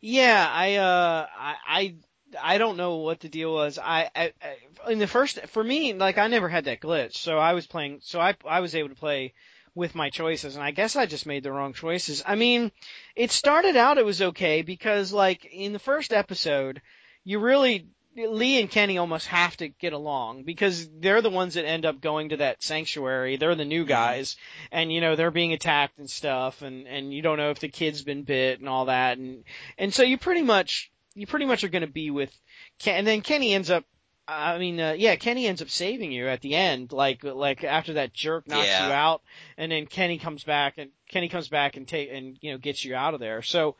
Yeah, 0.00 0.48
I 0.50 0.76
uh 0.76 1.26
I 1.36 1.54
I 1.66 1.94
I 2.40 2.58
don't 2.58 2.76
know 2.76 2.96
what 2.96 3.20
the 3.20 3.28
deal 3.28 3.52
was. 3.52 3.78
I, 3.78 4.10
I, 4.14 4.32
I 4.42 4.90
in 4.90 4.98
the 4.98 5.06
first 5.06 5.40
for 5.48 5.62
me 5.62 5.92
like 5.94 6.18
I 6.18 6.28
never 6.28 6.48
had 6.48 6.64
that 6.64 6.80
glitch. 6.80 7.16
So 7.16 7.38
I 7.38 7.52
was 7.54 7.66
playing 7.66 8.00
so 8.02 8.20
I 8.20 8.34
I 8.46 8.60
was 8.60 8.74
able 8.74 8.88
to 8.88 8.94
play 8.94 9.34
with 9.74 9.94
my 9.94 10.10
choices 10.10 10.54
and 10.54 10.64
I 10.64 10.70
guess 10.70 10.96
I 10.96 11.06
just 11.06 11.26
made 11.26 11.42
the 11.42 11.52
wrong 11.52 11.72
choices. 11.72 12.22
I 12.26 12.34
mean, 12.34 12.72
it 13.16 13.30
started 13.30 13.76
out 13.76 13.98
it 13.98 14.04
was 14.04 14.20
okay 14.20 14.62
because 14.62 15.12
like 15.12 15.44
in 15.46 15.72
the 15.72 15.78
first 15.78 16.12
episode, 16.12 16.82
you 17.24 17.38
really 17.38 17.88
Lee 18.14 18.60
and 18.60 18.70
Kenny 18.70 18.98
almost 18.98 19.26
have 19.28 19.56
to 19.56 19.68
get 19.68 19.94
along 19.94 20.42
because 20.42 20.86
they're 20.98 21.22
the 21.22 21.30
ones 21.30 21.54
that 21.54 21.64
end 21.64 21.86
up 21.86 22.00
going 22.00 22.28
to 22.28 22.38
that 22.38 22.62
sanctuary. 22.62 23.36
They're 23.36 23.54
the 23.54 23.64
new 23.64 23.82
mm-hmm. 23.82 23.88
guys 23.88 24.36
and 24.70 24.92
you 24.92 25.00
know 25.00 25.16
they're 25.16 25.30
being 25.30 25.54
attacked 25.54 25.98
and 25.98 26.10
stuff 26.10 26.60
and 26.62 26.86
and 26.86 27.12
you 27.12 27.22
don't 27.22 27.38
know 27.38 27.50
if 27.50 27.60
the 27.60 27.68
kid's 27.68 28.02
been 28.02 28.24
bit 28.24 28.60
and 28.60 28.68
all 28.68 28.86
that 28.86 29.16
and 29.16 29.44
and 29.78 29.94
so 29.94 30.02
you 30.02 30.18
pretty 30.18 30.42
much 30.42 30.90
you 31.14 31.26
pretty 31.26 31.46
much 31.46 31.64
are 31.64 31.68
going 31.68 31.86
to 31.86 31.86
be 31.86 32.10
with 32.10 32.30
Ken 32.78 32.98
and 32.98 33.06
then 33.06 33.22
Kenny 33.22 33.54
ends 33.54 33.70
up 33.70 33.84
I 34.28 34.58
mean 34.58 34.78
uh, 34.80 34.94
yeah 34.96 35.16
Kenny 35.16 35.46
ends 35.46 35.62
up 35.62 35.68
saving 35.70 36.12
you 36.12 36.28
at 36.28 36.40
the 36.40 36.54
end 36.54 36.92
like 36.92 37.24
like 37.24 37.64
after 37.64 37.94
that 37.94 38.12
jerk 38.14 38.46
knocks 38.46 38.66
Yeah. 38.68 38.86
you 38.86 38.92
out 38.92 39.22
and 39.58 39.72
then 39.72 39.86
Kenny 39.86 40.18
comes 40.18 40.44
back 40.44 40.78
and 40.78 40.90
Kenny 41.08 41.28
comes 41.28 41.48
back 41.48 41.76
and 41.76 41.86
take 41.88 42.08
and 42.12 42.38
you 42.40 42.52
know 42.52 42.58
gets 42.58 42.84
you 42.84 42.94
out 42.94 43.14
of 43.14 43.20
there. 43.20 43.42
So 43.42 43.76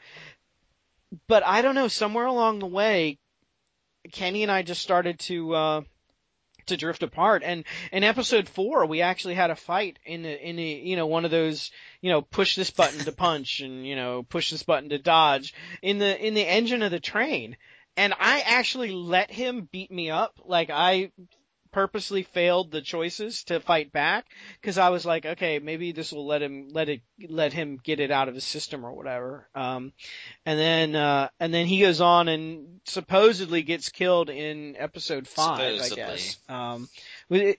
but 1.29 1.45
I 1.47 1.63
don't 1.63 1.75
know 1.75 1.89
somewhere 1.89 2.27
along 2.27 2.59
the 2.59 2.67
way 2.67 3.19
Kenny 4.13 4.43
and 4.43 4.51
I 4.51 4.63
just 4.63 4.83
started 4.83 5.19
to 5.21 5.55
uh 5.55 5.81
to 6.67 6.77
drift 6.77 7.03
apart. 7.03 7.43
And 7.45 7.65
in 7.91 8.05
episode 8.05 8.49
4 8.49 8.87
we 8.87 9.01
actually 9.01 9.35
had 9.35 9.51
a 9.51 9.57
fight 9.57 9.99
in 10.05 10.23
the 10.23 10.49
in 10.49 10.57
the 10.57 10.63
you 10.63 10.97
know 10.97 11.07
one 11.07 11.25
of 11.25 11.31
those 11.31 11.71
you 12.01 12.11
know 12.11 12.23
push 12.23 12.57
this 12.57 12.71
button 12.71 13.01
to 13.01 13.13
punch 13.17 13.61
and 13.61 13.87
you 13.87 13.97
know 13.97 14.23
push 14.25 14.51
this 14.51 14.63
button 14.63 14.89
to 14.91 14.99
dodge 14.99 15.55
in 15.83 15.99
the 15.99 16.25
in 16.27 16.35
the 16.35 16.47
engine 16.49 16.83
of 16.83 16.91
the 16.91 17.01
train 17.01 17.57
and 17.97 18.15
I 18.19 18.41
actually 18.41 18.93
let 18.93 19.31
him 19.31 19.69
beat 19.71 19.91
me 19.91 20.11
up 20.11 20.41
like 20.45 20.71
I 20.71 21.13
purposely 21.73 22.23
failed 22.23 22.71
the 22.71 22.83
choices 22.83 23.45
to 23.45 23.59
fight 23.59 23.93
back 23.93 24.27
because 24.61 24.77
I 24.77 24.91
was 24.91 25.07
like 25.07 25.25
okay 25.25 25.59
maybe 25.59 25.93
this 25.93 26.13
will 26.13 26.27
let 26.27 26.43
him 26.43 26.69
let 26.71 26.91
it 26.91 27.01
let 27.29 27.55
him 27.55 27.79
get 27.83 27.99
it 27.99 28.11
out 28.11 28.29
of 28.29 28.35
his 28.35 28.45
system 28.45 28.85
or 28.85 28.93
whatever 28.93 29.49
um 29.55 29.93
and 30.45 30.59
then 30.59 30.95
uh 30.95 31.29
and 31.41 31.53
then 31.53 31.67
he 31.67 31.81
goes 31.81 32.03
on 32.03 32.29
and 32.29 32.81
supposedly 32.85 33.63
gets 33.63 33.89
killed 33.89 34.29
in 34.29 34.77
episode 34.79 35.27
5 35.27 35.81
I 35.81 35.89
guess 35.89 36.37
um 36.49 36.89
it, 37.31 37.59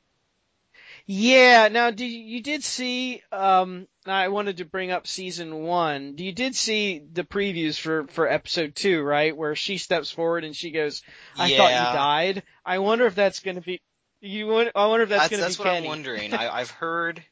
Yeah. 1.06 1.68
Now, 1.70 1.92
did 1.92 2.06
you, 2.06 2.20
you 2.20 2.42
did 2.42 2.64
see? 2.64 3.22
Um, 3.32 3.88
I 4.06 4.28
wanted 4.30 4.58
to 4.58 4.66
bring 4.66 4.92
up 4.92 5.08
season 5.08 5.64
one. 5.64 6.16
Do 6.16 6.24
you 6.24 6.32
did 6.32 6.56
see 6.56 7.00
the 7.00 7.24
previews 7.24 7.80
for 7.80 8.08
for 8.08 8.28
episode 8.28 8.76
two, 8.76 9.02
right? 9.02 9.36
Where 9.36 9.56
she 9.56 9.78
steps 9.78 10.12
forward 10.12 10.44
and 10.44 10.56
she 10.56 10.72
goes, 10.72 11.02
"I 11.38 11.56
thought 11.56 11.72
you 11.72 11.98
died." 11.98 12.44
I 12.66 12.80
wonder 12.80 13.06
if 13.06 13.16
that's 13.16 13.40
going 13.40 13.56
to 13.56 13.62
be. 13.62 13.82
You. 14.22 14.52
I 14.76 14.86
wonder 14.88 15.04
if 15.04 15.10
that's, 15.10 15.30
That's, 15.30 15.30
going 15.30 15.42
to 15.42 15.46
be 15.46 15.50
that's 15.50 15.60
what 15.60 15.68
Kenny. 15.68 15.86
I'm 15.86 15.90
wondering. 15.90 16.34
I, 16.34 16.50
I've 16.50 16.72
heard 16.72 17.24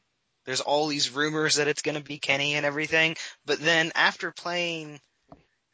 there's 0.44 0.60
all 0.60 0.86
these 0.88 1.10
rumors 1.10 1.56
that 1.56 1.68
it's 1.68 1.82
going 1.82 1.96
to 1.96 2.04
be 2.04 2.18
Kenny 2.18 2.54
and 2.54 2.66
everything, 2.66 3.16
but 3.46 3.60
then 3.60 3.92
after 3.94 4.30
playing 4.30 5.00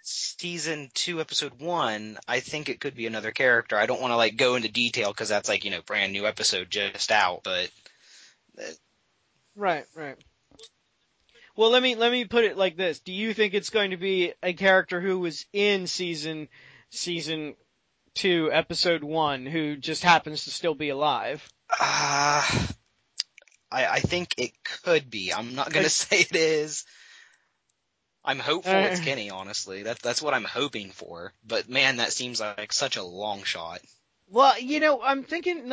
season 0.03 0.91
two, 0.95 1.21
episode 1.21 1.61
one, 1.61 2.19
I 2.27 2.41
think 2.41 2.69
it 2.69 2.81
could 2.81 2.95
be 2.95 3.07
another 3.07 3.31
character. 3.31 3.77
I 3.77 3.87
don't 3.87 4.01
want 4.01 4.13
to 4.13 4.17
like 4.17 4.37
go 4.37 4.55
into 4.55 4.71
detail 4.71 5.09
because 5.09 5.29
that's 5.29 5.49
like 5.49 5.65
you 5.65 5.71
know 5.71 5.83
brand 5.83 6.13
new 6.13 6.27
episode 6.27 6.71
just 6.71 7.11
out, 7.11 7.41
but 7.45 7.71
Right, 9.59 9.85
right. 9.97 10.17
Well, 11.59 11.71
let 11.71 11.83
me 11.83 11.97
let 11.97 12.13
me 12.13 12.25
put 12.25 12.45
it 12.45 12.57
like 12.57 12.77
this: 12.77 13.01
Do 13.01 13.13
you 13.13 13.35
think 13.35 13.53
it's 13.53 13.71
going 13.71 13.91
to 13.91 13.97
be 13.97 14.33
a 14.45 14.53
character 14.53 15.01
who 15.01 15.19
was 15.19 15.45
in 15.53 15.89
season 15.89 16.47
season 16.91 17.57
two, 18.15 18.49
episode 18.53 19.03
one, 19.03 19.45
who 19.45 19.77
just 19.77 20.05
happens 20.05 20.45
to 20.45 20.53
still 20.53 20.77
be 20.77 20.91
alive? 20.91 21.43
uh, 21.81 22.47
I, 23.73 23.87
I 23.87 23.99
think 23.99 24.35
it 24.39 24.53
could 24.85 25.11
be. 25.11 25.35
I'm 25.35 25.57
not 25.57 25.73
going 25.73 25.83
to 25.85 25.91
say 25.91 26.21
it 26.21 26.37
is. 26.37 26.85
I'm 28.25 28.39
hopeful 28.39 28.75
it's 28.75 29.01
Uh. 29.01 29.03
Kenny, 29.03 29.31
honestly. 29.31 29.83
That's 29.83 30.01
that's 30.01 30.23
what 30.23 30.35
I'm 30.35 30.45
hoping 30.45 30.93
for. 30.93 31.33
But 31.45 31.69
man, 31.69 31.97
that 31.97 32.13
seems 32.13 32.41
like 32.41 32.73
such 32.73 32.97
a 32.97 33.03
long 33.03 33.43
shot. 33.43 33.81
Well, 34.31 34.59
you 34.61 34.81
know, 34.81 35.01
I'm 35.03 35.23
thinking 35.25 35.73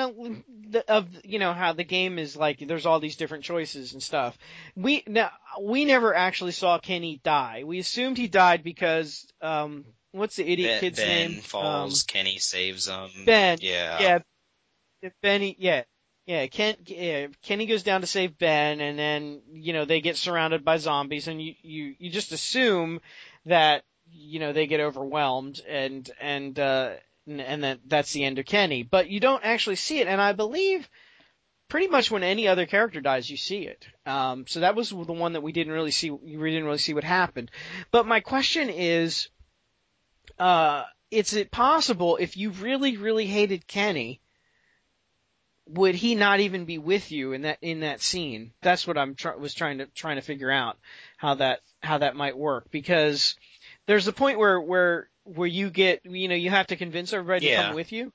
of 0.88 1.08
you 1.26 1.40
know 1.40 1.54
how 1.54 1.74
the 1.74 1.84
game 1.84 2.18
is 2.18 2.36
like. 2.36 2.60
There's 2.60 2.86
all 2.86 3.00
these 3.00 3.18
different 3.18 3.44
choices 3.44 3.94
and 3.94 4.02
stuff. 4.02 4.38
We 4.76 5.04
now 5.08 5.32
we 5.62 5.86
never 5.86 6.16
actually 6.16 6.54
saw 6.54 6.80
Kenny 6.80 7.20
die. 7.24 7.64
We 7.66 7.80
assumed 7.80 8.18
he 8.18 8.28
died 8.28 8.64
because 8.64 9.28
um, 9.42 9.86
what's 10.12 10.38
the 10.38 10.50
idiot 10.50 10.72
Ben, 10.72 10.80
kid's 10.80 11.00
ben 11.00 11.08
name? 11.08 11.42
falls, 11.42 12.04
Kenny 12.04 12.38
saves 12.38 12.88
him. 12.88 12.96
Um, 12.96 13.10
Ben. 13.26 13.58
Yeah. 13.62 14.02
Yeah, 14.02 14.20
if 15.02 15.14
Benny, 15.22 15.56
yeah, 15.60 15.84
yeah, 16.26 16.48
Ken, 16.48 16.76
yeah, 16.86 17.28
Kenny 17.44 17.66
goes 17.66 17.84
down 17.84 18.02
to 18.02 18.08
save 18.08 18.38
Ben, 18.38 18.80
and 18.82 18.98
then 18.98 19.42
you 19.54 19.74
know 19.74 19.86
they 19.86 20.02
get 20.02 20.18
surrounded 20.18 20.66
by 20.66 20.78
zombies, 20.78 21.28
and 21.28 21.42
you 21.42 21.54
you 21.62 21.96
you 22.00 22.10
just 22.10 22.32
assume 22.32 23.02
that 23.46 23.84
you 24.10 24.40
know 24.40 24.54
they 24.54 24.66
get 24.66 24.80
overwhelmed, 24.80 25.62
and 25.68 26.10
and 26.20 26.58
uh, 26.58 26.94
and, 27.28 27.42
and 27.42 27.64
that 27.64 27.80
that's 27.88 28.14
the 28.14 28.24
end 28.24 28.40
of 28.40 28.46
Kenny, 28.46 28.84
but 28.84 29.10
you 29.10 29.20
don't 29.20 29.44
actually 29.44 29.76
see 29.76 30.00
it, 30.00 30.08
and 30.08 30.22
I 30.22 30.34
believe. 30.34 30.90
Pretty 31.68 31.88
much 31.88 32.12
when 32.12 32.22
any 32.22 32.48
other 32.48 32.68
character 32.68 33.02
dies, 33.02 33.28
you 33.28 33.38
see 33.38 33.66
it. 33.66 33.88
Um, 34.06 34.46
so 34.46 34.60
that 34.60 34.76
was 34.76 34.92
the 34.92 34.96
one 34.96 35.34
that 35.34 35.42
we 35.42 35.52
didn't 35.52 35.74
really 35.74 35.90
see. 35.90 36.12
We 36.12 36.52
didn't 36.52 36.66
really 36.66 36.78
see 36.78 36.94
what 36.94 37.04
happened. 37.04 37.50
But 37.90 38.06
my 38.06 38.20
question 38.20 38.70
is, 38.70 39.30
uh, 40.38 40.84
is 41.10 41.34
it 41.34 41.50
possible 41.50 42.18
if 42.18 42.38
you 42.38 42.52
really, 42.52 42.98
really 42.98 43.26
hated 43.26 43.68
Kenny, 43.68 44.22
would 45.68 45.96
he 45.96 46.16
not 46.16 46.40
even 46.40 46.66
be 46.66 46.78
with 46.78 47.12
you 47.12 47.34
in 47.34 47.44
that 47.44 47.58
in 47.62 47.80
that 47.80 48.02
scene? 48.02 48.52
That's 48.62 48.86
what 48.86 48.98
I'm 48.98 49.16
try- 49.16 49.36
was 49.36 49.54
trying 49.54 49.80
to 49.80 49.88
trying 49.88 50.18
to 50.18 50.22
figure 50.22 50.52
out 50.52 50.78
how 51.18 51.36
that 51.36 51.62
how 51.82 52.00
that 52.00 52.16
might 52.16 52.38
work 52.38 52.70
because 52.70 53.36
there's 53.88 54.08
a 54.08 54.14
point 54.14 54.38
where 54.38 54.62
where 54.62 55.10
where 55.26 55.48
you 55.48 55.70
get 55.70 56.06
you 56.06 56.28
know 56.28 56.36
you 56.36 56.50
have 56.50 56.68
to 56.68 56.76
convince 56.76 57.12
everybody 57.14 57.48
to 57.48 57.56
come 57.56 57.76
with 57.76 57.92
you, 57.92 58.14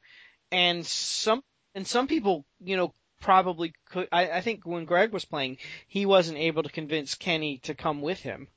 and 0.51 0.87
some 0.87 1.43
and 1.75 1.87
some 1.87 2.07
people 2.07 2.45
you 2.61 2.77
know 2.77 2.95
probably 3.21 3.75
could. 3.91 4.09
I, 4.11 4.31
I 4.31 4.41
think 4.41 4.65
when 4.65 4.87
Greg 4.87 5.13
was 5.13 5.25
playing, 5.25 5.59
he 5.87 6.07
wasn't 6.07 6.39
able 6.39 6.63
to 6.63 6.71
convince 6.71 7.15
Kenny 7.15 7.59
to 7.65 7.75
come 7.75 8.01
with 8.01 8.21
him. 8.21 8.49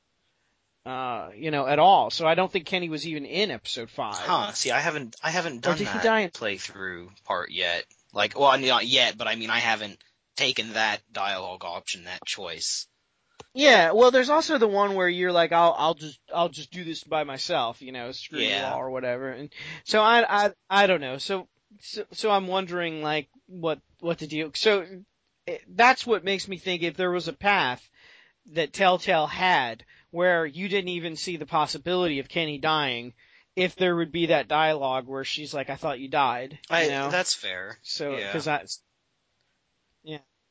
Uh, 0.85 1.29
you 1.35 1.49
know, 1.49 1.65
at 1.65 1.79
all. 1.79 2.09
So 2.09 2.27
I 2.27 2.35
don't 2.35 2.51
think 2.51 2.65
Kenny 2.65 2.89
was 2.89 3.07
even 3.07 3.25
in 3.25 3.51
episode 3.51 3.89
five. 3.89 4.15
Huh. 4.15 4.51
See, 4.51 4.71
I 4.71 4.79
haven't 4.79 5.15
I 5.23 5.29
haven't 5.29 5.61
done 5.61 5.77
did 5.77 5.87
he 5.87 5.93
that 5.93 6.03
die 6.03 6.19
in- 6.21 6.29
playthrough 6.29 7.07
part 7.23 7.51
yet. 7.51 7.85
Like, 8.13 8.37
well, 8.37 8.57
not 8.59 8.85
yet, 8.85 9.17
but 9.17 9.27
I 9.27 9.35
mean, 9.35 9.49
I 9.49 9.59
haven't 9.59 9.97
taken 10.35 10.73
that 10.73 10.99
dialogue 11.11 11.63
option, 11.63 12.03
that 12.03 12.25
choice. 12.25 12.87
Yeah, 13.53 13.91
well, 13.91 14.09
there's 14.09 14.29
also 14.29 14.57
the 14.57 14.67
one 14.67 14.95
where 14.95 15.07
you're 15.07 15.31
like, 15.31 15.51
I'll, 15.51 15.75
I'll 15.77 15.93
just, 15.93 16.19
I'll 16.33 16.49
just 16.49 16.71
do 16.71 16.83
this 16.83 17.03
by 17.03 17.23
myself, 17.23 17.81
you 17.81 17.91
know, 17.91 18.11
screw 18.11 18.39
you 18.39 18.47
Yeah. 18.47 18.71
all 18.73 18.79
or 18.79 18.89
whatever. 18.89 19.29
And 19.29 19.53
so 19.83 20.01
I, 20.01 20.45
I, 20.45 20.51
I 20.69 20.87
don't 20.87 21.01
know. 21.01 21.19
So, 21.19 21.47
so, 21.79 22.05
so 22.11 22.31
I'm 22.31 22.47
wondering 22.47 23.03
like 23.03 23.29
what, 23.47 23.79
what 23.99 24.19
to 24.19 24.27
do. 24.27 24.51
So 24.55 24.85
eh, 25.47 25.57
that's 25.67 26.05
what 26.05 26.23
makes 26.23 26.47
me 26.47 26.57
think 26.57 26.81
if 26.81 26.97
there 26.97 27.11
was 27.11 27.27
a 27.27 27.33
path 27.33 27.87
that 28.53 28.73
Telltale 28.73 29.27
had 29.27 29.85
where 30.09 30.45
you 30.45 30.67
didn't 30.67 30.89
even 30.89 31.15
see 31.15 31.37
the 31.37 31.45
possibility 31.45 32.19
of 32.19 32.29
Kenny 32.29 32.57
dying, 32.57 33.13
if 33.55 33.75
there 33.75 33.95
would 33.95 34.11
be 34.11 34.27
that 34.27 34.47
dialogue 34.47 35.07
where 35.07 35.23
she's 35.23 35.53
like, 35.53 35.69
I 35.69 35.75
thought 35.75 35.99
you 35.99 36.09
died, 36.09 36.57
you 36.71 36.75
I, 36.75 36.87
know? 36.87 37.11
That's 37.11 37.35
fair. 37.35 37.77
So, 37.83 38.15
because 38.15 38.47
I, 38.47 38.61
yeah. 38.61 38.65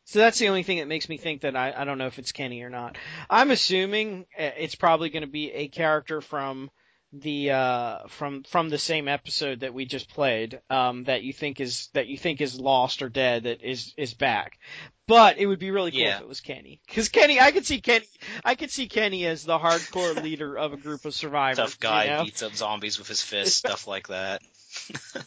So 0.04 0.18
that's 0.18 0.38
the 0.38 0.48
only 0.48 0.62
thing 0.62 0.78
that 0.78 0.88
makes 0.88 1.08
me 1.08 1.16
think 1.16 1.42
that 1.42 1.56
I, 1.56 1.72
I 1.76 1.84
don't 1.84 1.98
know 1.98 2.06
if 2.06 2.18
it's 2.18 2.32
Kenny 2.32 2.62
or 2.62 2.70
not. 2.70 2.96
I'm 3.30 3.50
assuming 3.50 4.26
uh, 4.38 4.50
it's 4.58 4.74
probably 4.74 5.10
going 5.10 5.22
to 5.22 5.30
be 5.30 5.50
a 5.52 5.68
character 5.68 6.20
from 6.20 6.70
the 7.14 7.50
uh 7.50 8.06
from 8.08 8.42
from 8.44 8.70
the 8.70 8.78
same 8.78 9.06
episode 9.06 9.60
that 9.60 9.74
we 9.74 9.84
just 9.84 10.08
played 10.08 10.58
um 10.70 11.04
that 11.04 11.22
you 11.22 11.30
think 11.34 11.60
is 11.60 11.90
that 11.92 12.06
you 12.06 12.16
think 12.16 12.40
is 12.40 12.58
lost 12.58 13.02
or 13.02 13.10
dead 13.10 13.42
that 13.42 13.60
is 13.62 13.92
is 13.98 14.14
back 14.14 14.58
but 15.06 15.36
it 15.36 15.44
would 15.44 15.58
be 15.58 15.70
really 15.70 15.90
cool 15.90 16.00
Yeah. 16.00 16.16
if 16.16 16.22
it 16.22 16.26
was 16.28 16.40
Kenny 16.40 16.80
because 16.86 17.10
Kenny 17.10 17.38
I 17.38 17.52
could 17.52 17.66
see 17.66 17.82
Kenny 17.82 18.06
I 18.46 18.54
could 18.54 18.70
see 18.70 18.88
Kenny 18.88 19.26
as 19.26 19.44
the 19.44 19.58
hardcore 19.58 20.22
leader 20.22 20.56
of 20.56 20.72
a 20.72 20.78
group 20.78 21.04
of 21.04 21.12
survivors 21.12 21.56
Tough 21.58 21.80
guy 21.80 22.04
you 22.04 22.10
know? 22.12 22.24
beats 22.24 22.42
up 22.42 22.54
zombies 22.54 22.98
with 22.98 23.08
his 23.08 23.20
fist, 23.20 23.58
stuff 23.58 23.86
like 23.86 24.08
that. 24.08 24.40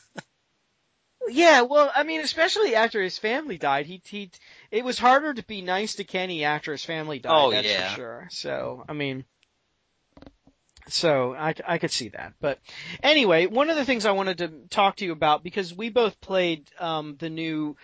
Yeah, 1.27 1.61
well, 1.61 1.91
I 1.95 2.03
mean, 2.03 2.21
especially 2.21 2.75
after 2.75 3.01
his 3.01 3.17
family 3.17 3.57
died, 3.57 3.87
he 3.87 3.99
he 4.05 4.29
it 4.71 4.83
was 4.83 4.99
harder 4.99 5.33
to 5.33 5.43
be 5.43 5.61
nice 5.61 5.95
to 5.95 6.03
Kenny 6.03 6.43
after 6.43 6.71
his 6.71 6.85
family 6.85 7.19
died. 7.19 7.31
Oh, 7.33 7.51
that's 7.51 7.67
yeah. 7.67 7.89
for 7.89 7.95
sure. 7.95 8.27
So, 8.31 8.85
I 8.87 8.93
mean, 8.93 9.25
so 10.87 11.33
I 11.33 11.53
I 11.67 11.77
could 11.77 11.91
see 11.91 12.09
that. 12.09 12.33
But 12.39 12.59
anyway, 13.01 13.47
one 13.47 13.69
of 13.69 13.75
the 13.75 13.85
things 13.85 14.05
I 14.05 14.11
wanted 14.11 14.37
to 14.39 14.51
talk 14.69 14.97
to 14.97 15.05
you 15.05 15.11
about 15.11 15.43
because 15.43 15.73
we 15.73 15.89
both 15.89 16.19
played 16.21 16.69
um 16.79 17.15
the 17.17 17.29
new 17.29 17.75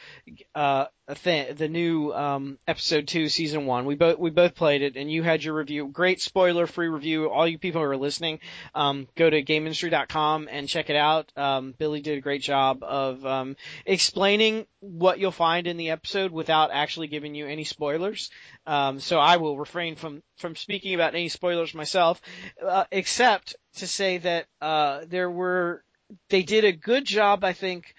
uh 0.53 0.85
th- 1.15 1.57
the 1.57 1.67
new 1.67 2.11
um 2.13 2.57
episode 2.67 3.07
2 3.07 3.29
season 3.29 3.65
1. 3.65 3.85
We 3.85 3.95
both 3.95 4.19
we 4.19 4.29
both 4.29 4.55
played 4.55 4.81
it 4.81 4.95
and 4.95 5.11
you 5.11 5.23
had 5.23 5.43
your 5.43 5.55
review. 5.55 5.87
Great 5.87 6.21
spoiler 6.21 6.67
free 6.67 6.87
review. 6.87 7.29
All 7.29 7.47
you 7.47 7.57
people 7.57 7.81
who 7.81 7.87
are 7.87 7.97
listening, 7.97 8.39
um 8.75 9.07
go 9.15 9.29
to 9.29 9.41
gameindustry.com 9.41 10.47
and 10.51 10.67
check 10.67 10.89
it 10.89 10.95
out. 10.95 11.31
Um 11.35 11.73
Billy 11.77 12.01
did 12.01 12.17
a 12.17 12.21
great 12.21 12.41
job 12.41 12.83
of 12.83 13.25
um 13.25 13.55
explaining 13.85 14.65
what 14.79 15.19
you'll 15.19 15.31
find 15.31 15.67
in 15.67 15.77
the 15.77 15.91
episode 15.91 16.31
without 16.31 16.71
actually 16.71 17.07
giving 17.07 17.35
you 17.35 17.47
any 17.47 17.63
spoilers. 17.63 18.29
Um 18.65 18.99
so 18.99 19.19
I 19.19 19.37
will 19.37 19.57
refrain 19.57 19.95
from 19.95 20.23
from 20.37 20.55
speaking 20.55 20.93
about 20.93 21.15
any 21.15 21.29
spoilers 21.29 21.73
myself 21.73 22.21
uh, 22.65 22.85
except 22.91 23.55
to 23.75 23.87
say 23.87 24.17
that 24.19 24.45
uh 24.61 25.01
there 25.07 25.29
were 25.29 25.83
they 26.29 26.43
did 26.43 26.65
a 26.65 26.71
good 26.71 27.05
job 27.05 27.43
I 27.43 27.53
think 27.53 27.95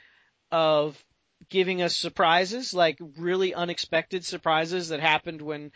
of 0.51 1.03
giving 1.49 1.83
us 1.83 1.97
surprises, 1.97 2.75
like 2.75 2.99
really 3.19 3.55
unexpected 3.55 4.25
surprises 4.25 4.89
that 4.89 5.01
happened 5.01 5.43
when 5.43 5.73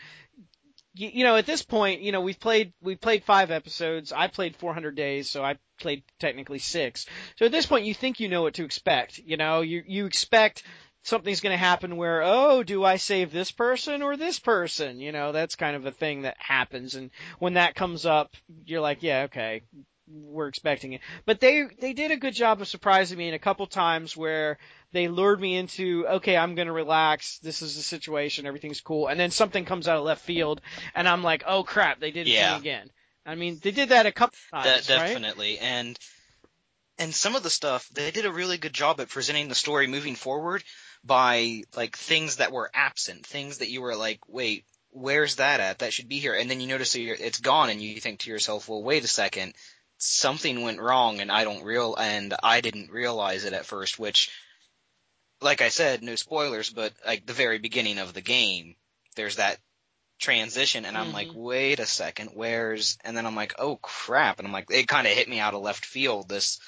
you, 0.99 1.25
know, 1.25 1.37
at 1.37 1.47
this 1.47 1.63
point, 1.63 2.01
you 2.01 2.11
know, 2.11 2.23
we've 2.23 2.41
played 2.41 2.73
we've 2.81 3.01
played 3.01 3.25
five 3.25 3.51
episodes. 3.51 4.13
I 4.13 4.29
played 4.29 4.57
400 4.57 4.97
days, 4.97 5.31
so 5.31 5.45
I 5.45 5.57
played 5.79 6.03
technically 6.19 6.59
six. 6.59 7.07
So 7.37 7.47
at 7.47 7.53
this 7.53 7.67
point, 7.67 7.85
you 7.85 7.95
think 7.95 8.19
you 8.19 8.29
know 8.29 8.43
what 8.43 8.55
to 8.55 8.65
expect. 8.65 9.19
You 9.19 9.37
know, 9.37 9.61
you 9.61 9.83
you 9.87 10.07
expect 10.07 10.63
something's 11.03 11.41
going 11.41 11.53
to 11.53 11.59
happen 11.59 11.97
where, 11.97 12.23
oh, 12.25 12.63
do 12.63 12.83
I 12.83 12.97
save 12.97 13.31
this 13.31 13.53
person 13.53 14.03
or 14.03 14.17
this 14.17 14.39
person? 14.39 14.99
You 14.99 15.13
know, 15.13 15.33
that's 15.33 15.55
kind 15.55 15.77
of 15.77 15.87
a 15.87 15.93
thing 15.93 16.23
that 16.23 16.37
happens, 16.39 16.95
and 16.95 17.11
when 17.39 17.55
that 17.55 17.75
comes 17.75 18.07
up, 18.07 18.35
you're 18.65 18.81
like, 18.81 19.03
yeah, 19.03 19.25
okay, 19.25 19.63
we're 20.09 20.49
expecting 20.49 20.93
it. 20.93 21.01
But 21.25 21.41
they 21.41 21.67
they 21.81 21.93
did 21.93 22.11
a 22.11 22.17
good 22.17 22.35
job 22.35 22.61
of 22.61 22.69
surprising 22.69 23.19
me 23.19 23.29
in 23.29 23.35
a 23.35 23.39
couple 23.39 23.67
times 23.67 24.17
where 24.17 24.59
they 24.93 25.09
lured 25.09 25.41
me 25.41 25.57
into 25.57 26.07
okay, 26.07 26.37
I'm 26.37 26.55
gonna 26.55 26.73
relax. 26.73 27.39
This 27.39 27.63
is 27.63 27.77
the 27.77 27.83
situation. 27.83 28.47
Everything's 28.47 28.81
cool. 28.81 29.09
And 29.09 29.19
then 29.19 29.31
something 29.31 29.65
comes 29.65 29.89
out 29.89 29.99
of 29.99 30.05
left 30.05 30.25
field, 30.25 30.61
and 30.95 31.09
I'm 31.09 31.23
like, 31.23 31.45
oh 31.47 31.65
crap, 31.65 32.01
they 32.01 32.11
did 32.11 32.29
it 32.29 32.33
Yeah. 32.33 32.57
again. 32.57 32.91
I 33.25 33.35
mean, 33.35 33.59
they 33.61 33.73
did 33.73 33.89
that 33.89 34.07
a 34.07 34.13
couple 34.13 34.39
times, 34.53 34.89
That 34.89 34.97
right? 34.97 35.09
definitely. 35.09 35.59
And 35.59 35.99
and 36.99 37.15
some 37.15 37.35
of 37.35 37.43
the 37.43 37.51
stuff 37.51 37.89
they 37.93 38.11
did 38.11 38.27
a 38.27 38.33
really 38.33 38.59
good 38.59 38.73
job 38.73 39.01
at 39.01 39.09
presenting 39.09 39.49
the 39.49 39.55
story 39.55 39.87
moving 39.87 40.15
forward 40.15 40.63
by 41.05 41.63
like 41.77 41.97
things 41.97 42.37
that 42.37 42.53
were 42.53 42.71
absent, 42.75 43.27
things 43.27 43.59
that 43.59 43.69
you 43.71 43.83
were 43.83 43.97
like, 43.97 44.21
wait, 44.29 44.65
where's 44.91 45.37
that 45.37 45.61
at? 45.61 45.81
That 45.81 45.93
should 45.93 46.09
be 46.09 46.19
here. 46.19 46.35
And 46.35 46.51
then 46.51 46.61
you 46.61 46.67
notice 46.69 46.95
it's 46.95 47.41
gone, 47.41 47.71
and 47.71 47.83
you 47.83 48.01
think 48.01 48.21
to 48.21 48.31
yourself, 48.31 48.69
well, 48.69 48.83
wait 48.83 49.05
a 49.05 49.09
second, 49.09 49.55
something 49.99 50.63
went 50.63 50.81
wrong, 50.81 51.21
and 51.21 51.31
I 51.33 51.45
don't 51.45 51.65
real 51.65 51.95
and 51.97 52.35
I 52.43 52.61
didn't 52.61 52.91
realize 52.91 53.45
it 53.45 53.53
at 53.53 53.67
first, 53.67 53.99
which. 53.99 54.31
like 55.43 55.61
I 55.61 55.69
said, 55.69 56.03
no 56.03 56.15
spoilers, 56.17 56.71
but 56.71 56.93
like 57.05 57.27
the 57.27 57.33
very 57.35 57.59
beginning 57.59 57.99
of 57.99 58.15
the 58.15 58.23
game, 58.23 58.75
there's 59.17 59.37
that 59.37 59.59
transition 60.19 60.87
and 60.87 60.97
I'm 60.97 61.13
like, 61.13 61.29
Mm-hmm. 61.29 61.39
wait 61.39 61.79
a 61.79 61.87
second, 61.87 62.31
where's, 62.35 62.97
and 63.05 63.15
then 63.17 63.27
I'm 63.27 63.37
like, 63.37 63.55
oh 63.59 63.77
crap. 63.77 64.39
And 64.39 64.47
I'm 64.49 64.53
like, 64.53 64.67
it 64.71 64.89
kind 64.89 65.07
of 65.07 65.13
hit 65.13 65.29
me 65.29 65.39
out 65.39 65.53
of 65.55 65.61
left 65.63 65.85
field. 65.85 66.29
This, 66.29 66.59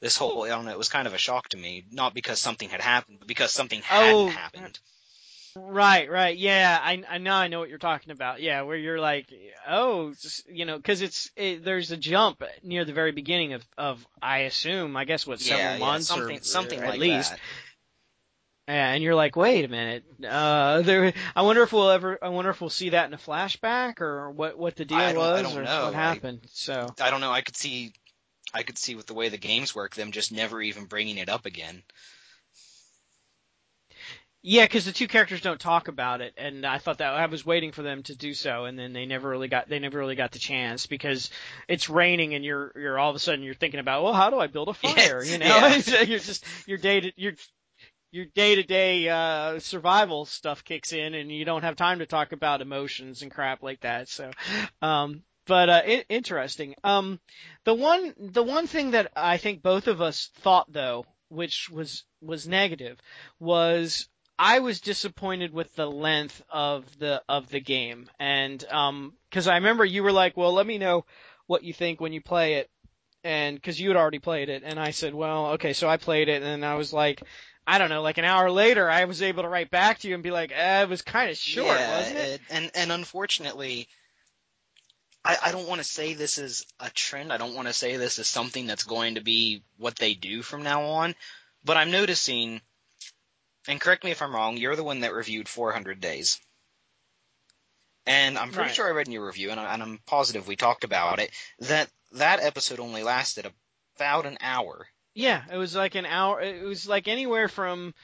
this 0.00 0.16
whole, 0.18 0.42
I 0.44 0.48
don't 0.48 0.66
know, 0.66 0.72
it 0.72 0.78
was 0.78 0.90
kind 0.90 1.06
of 1.06 1.14
a 1.14 1.18
shock 1.18 1.48
to 1.50 1.56
me. 1.56 1.86
Not 1.90 2.12
because 2.12 2.38
something 2.38 2.68
had 2.68 2.82
happened, 2.82 3.18
but 3.20 3.28
because 3.28 3.50
something 3.50 3.80
hadn't 3.82 4.14
Oh, 4.14 4.28
happened. 4.28 4.78
Right, 5.58 6.10
right, 6.10 6.36
yeah. 6.36 6.78
I 6.80 7.02
I 7.08 7.18
know 7.18 7.32
I 7.32 7.48
know 7.48 7.60
what 7.60 7.70
you're 7.70 7.78
talking 7.78 8.12
about. 8.12 8.42
Yeah, 8.42 8.62
where 8.62 8.76
you're 8.76 9.00
like, 9.00 9.32
oh, 9.66 10.12
you 10.48 10.66
know, 10.66 10.76
because 10.76 11.00
it's 11.00 11.30
it, 11.34 11.64
there's 11.64 11.90
a 11.92 11.96
jump 11.96 12.42
near 12.62 12.84
the 12.84 12.92
very 12.92 13.12
beginning 13.12 13.54
of 13.54 13.66
of 13.78 14.06
I 14.20 14.40
assume 14.40 14.96
I 14.96 15.06
guess 15.06 15.26
what 15.26 15.40
several 15.40 15.72
yeah, 15.72 15.78
months 15.78 16.08
something, 16.08 16.36
or 16.38 16.42
something 16.42 16.78
at 16.78 16.88
like 16.88 17.00
least. 17.00 17.30
that. 17.30 17.40
Yeah, 18.68 18.92
and 18.92 19.02
you're 19.02 19.14
like, 19.14 19.36
wait 19.36 19.64
a 19.64 19.68
minute. 19.68 20.04
Uh, 20.28 20.82
there. 20.82 21.12
I 21.36 21.42
wonder 21.42 21.62
if 21.62 21.72
we'll 21.72 21.90
ever. 21.90 22.18
I 22.20 22.28
wonder 22.28 22.50
if 22.50 22.60
we'll 22.60 22.68
see 22.68 22.90
that 22.90 23.06
in 23.06 23.14
a 23.14 23.18
flashback 23.18 24.00
or 24.00 24.30
what 24.32 24.58
what 24.58 24.76
the 24.76 24.84
deal 24.84 24.98
I 24.98 25.12
I 25.12 25.14
was 25.14 25.56
or 25.56 25.62
know. 25.62 25.84
what 25.86 25.94
I- 25.94 26.02
happened. 26.12 26.40
So 26.50 26.86
I 27.00 27.10
don't 27.10 27.20
know. 27.20 27.32
I 27.32 27.42
could 27.42 27.56
see, 27.56 27.92
I 28.52 28.62
could 28.62 28.76
see 28.76 28.94
with 28.94 29.06
the 29.06 29.14
way 29.14 29.28
the 29.28 29.38
games 29.38 29.74
work, 29.74 29.94
them 29.94 30.10
just 30.10 30.32
never 30.32 30.60
even 30.60 30.84
bringing 30.84 31.16
it 31.18 31.28
up 31.28 31.46
again. 31.46 31.82
Yeah, 34.48 34.62
because 34.64 34.84
the 34.84 34.92
two 34.92 35.08
characters 35.08 35.40
don't 35.40 35.58
talk 35.58 35.88
about 35.88 36.20
it, 36.20 36.34
and 36.36 36.64
I 36.64 36.78
thought 36.78 36.98
that 36.98 37.12
I 37.12 37.26
was 37.26 37.44
waiting 37.44 37.72
for 37.72 37.82
them 37.82 38.04
to 38.04 38.14
do 38.14 38.32
so, 38.32 38.66
and 38.66 38.78
then 38.78 38.92
they 38.92 39.04
never 39.04 39.28
really 39.28 39.48
got 39.48 39.68
they 39.68 39.80
never 39.80 39.98
really 39.98 40.14
got 40.14 40.30
the 40.30 40.38
chance 40.38 40.86
because 40.86 41.30
it's 41.66 41.90
raining, 41.90 42.32
and 42.32 42.44
you're 42.44 42.70
you're 42.76 42.96
all 42.96 43.10
of 43.10 43.16
a 43.16 43.18
sudden 43.18 43.42
you're 43.42 43.54
thinking 43.54 43.80
about 43.80 44.04
well 44.04 44.12
how 44.12 44.30
do 44.30 44.38
I 44.38 44.46
build 44.46 44.68
a 44.68 44.74
fire, 44.74 45.20
Yes, 45.20 45.32
you 45.32 45.38
know? 45.38 45.46
yeah. 45.46 45.80
So 45.80 46.00
you're 46.02 46.20
just 46.20 46.44
your 46.68 46.78
day 46.78 47.00
to 47.00 47.12
your 47.16 47.32
your 48.12 48.26
day 48.36 48.54
to 48.54 48.62
day 48.62 49.08
uh 49.08 49.58
survival 49.58 50.26
stuff 50.26 50.62
kicks 50.62 50.92
in, 50.92 51.14
and 51.14 51.32
you 51.32 51.44
don't 51.44 51.62
have 51.64 51.74
time 51.74 51.98
to 51.98 52.06
talk 52.06 52.30
about 52.30 52.60
emotions 52.60 53.22
and 53.22 53.32
crap 53.32 53.64
like 53.64 53.80
that. 53.80 54.08
So, 54.08 54.30
um, 54.80 55.24
but 55.48 55.68
uh, 55.68 55.82
i 55.84 56.04
interesting. 56.08 56.76
Um, 56.84 57.18
the 57.64 57.74
one 57.74 58.14
the 58.16 58.44
one 58.44 58.68
thing 58.68 58.92
that 58.92 59.10
I 59.16 59.38
think 59.38 59.60
both 59.60 59.88
of 59.88 60.00
us 60.00 60.30
thought 60.36 60.72
though, 60.72 61.04
which 61.30 61.68
was 61.68 62.04
was 62.20 62.46
negative, 62.46 62.96
was 63.40 64.08
I 64.38 64.58
was 64.58 64.80
disappointed 64.80 65.52
with 65.52 65.74
the 65.74 65.86
length 65.86 66.42
of 66.50 66.84
the 66.98 67.22
of 67.28 67.48
the 67.48 67.60
game, 67.60 68.10
and 68.18 68.62
um, 68.70 69.14
because 69.30 69.48
I 69.48 69.54
remember 69.54 69.84
you 69.84 70.02
were 70.02 70.12
like, 70.12 70.36
"Well, 70.36 70.52
let 70.52 70.66
me 70.66 70.78
know 70.78 71.04
what 71.46 71.64
you 71.64 71.72
think 71.72 72.00
when 72.00 72.12
you 72.12 72.20
play 72.20 72.54
it," 72.54 72.70
and 73.24 73.56
because 73.56 73.80
you 73.80 73.88
had 73.88 73.96
already 73.96 74.18
played 74.18 74.48
it, 74.48 74.62
and 74.64 74.78
I 74.78 74.90
said, 74.90 75.14
"Well, 75.14 75.46
okay." 75.52 75.72
So 75.72 75.88
I 75.88 75.96
played 75.96 76.28
it, 76.28 76.42
and 76.42 76.64
I 76.64 76.74
was 76.74 76.92
like, 76.92 77.22
I 77.66 77.78
don't 77.78 77.88
know, 77.88 78.02
like 78.02 78.18
an 78.18 78.24
hour 78.24 78.50
later, 78.50 78.88
I 78.88 79.06
was 79.06 79.22
able 79.22 79.42
to 79.42 79.48
write 79.48 79.70
back 79.70 79.98
to 80.00 80.08
you 80.08 80.14
and 80.14 80.22
be 80.22 80.30
like, 80.30 80.52
eh, 80.54 80.82
"It 80.82 80.88
was 80.88 81.02
kind 81.02 81.30
of 81.30 81.36
short, 81.36 81.78
yeah, 81.78 81.98
wasn't 81.98 82.18
it?" 82.18 82.40
And 82.50 82.70
and 82.74 82.92
unfortunately, 82.92 83.88
I, 85.24 85.36
I 85.46 85.52
don't 85.52 85.66
want 85.66 85.80
to 85.80 85.84
say 85.84 86.14
this 86.14 86.38
is 86.38 86.64
a 86.78 86.90
trend. 86.90 87.32
I 87.32 87.38
don't 87.38 87.54
want 87.54 87.66
to 87.66 87.74
say 87.74 87.96
this 87.96 88.18
is 88.18 88.28
something 88.28 88.66
that's 88.66 88.84
going 88.84 89.16
to 89.16 89.20
be 89.20 89.64
what 89.78 89.96
they 89.96 90.14
do 90.14 90.42
from 90.42 90.62
now 90.62 90.82
on. 90.84 91.14
But 91.64 91.76
I'm 91.76 91.90
noticing, 91.90 92.60
and 93.68 93.80
correct 93.80 94.04
me 94.04 94.10
if 94.10 94.22
I'm 94.22 94.34
wrong. 94.34 94.56
You're 94.56 94.76
the 94.76 94.84
one 94.84 95.00
that 95.00 95.14
reviewed 95.14 95.48
400 95.48 96.00
Days. 96.00 96.40
And 98.06 98.38
I'm 98.38 98.52
pretty 98.52 98.68
Right. 98.68 98.74
sure 98.74 98.86
I 98.86 98.90
read 98.90 99.08
in 99.08 99.12
your 99.12 99.26
review, 99.26 99.50
and, 99.50 99.58
I, 99.58 99.74
and 99.74 99.82
I'm 99.82 99.98
positive 100.06 100.46
we 100.46 100.54
talked 100.56 100.84
about 100.84 101.18
it, 101.18 101.32
that 101.58 101.90
that 102.12 102.40
episode 102.40 102.78
only 102.78 103.02
lasted 103.02 103.50
about 103.96 104.26
an 104.26 104.38
hour. 104.40 104.86
Yeah, 105.14 105.42
it 105.50 105.56
was 105.56 105.74
like 105.74 105.94
an 105.96 106.06
hour. 106.06 106.40
It 106.40 106.62
was 106.62 106.86
like 106.86 107.08
anywhere 107.08 107.48
from. 107.48 107.94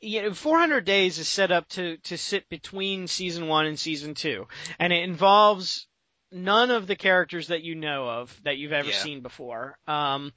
You 0.00 0.22
know, 0.22 0.34
400 0.34 0.84
days 0.84 1.18
is 1.18 1.28
set 1.28 1.52
up 1.52 1.68
to 1.70 1.96
to 1.98 2.18
sit 2.18 2.48
between 2.48 3.06
season 3.06 3.46
one 3.46 3.66
and 3.66 3.78
season 3.78 4.14
two, 4.14 4.48
and 4.80 4.92
it 4.92 5.04
involves 5.04 5.86
none 6.32 6.72
of 6.72 6.88
the 6.88 6.96
characters 6.96 7.48
that 7.48 7.62
you 7.62 7.76
know 7.76 8.08
of 8.08 8.36
that 8.42 8.58
you've 8.58 8.72
ever 8.72 8.88
Yeah. 8.88 8.94
seen 8.94 9.20
before. 9.20 9.78
Um, 9.86 10.32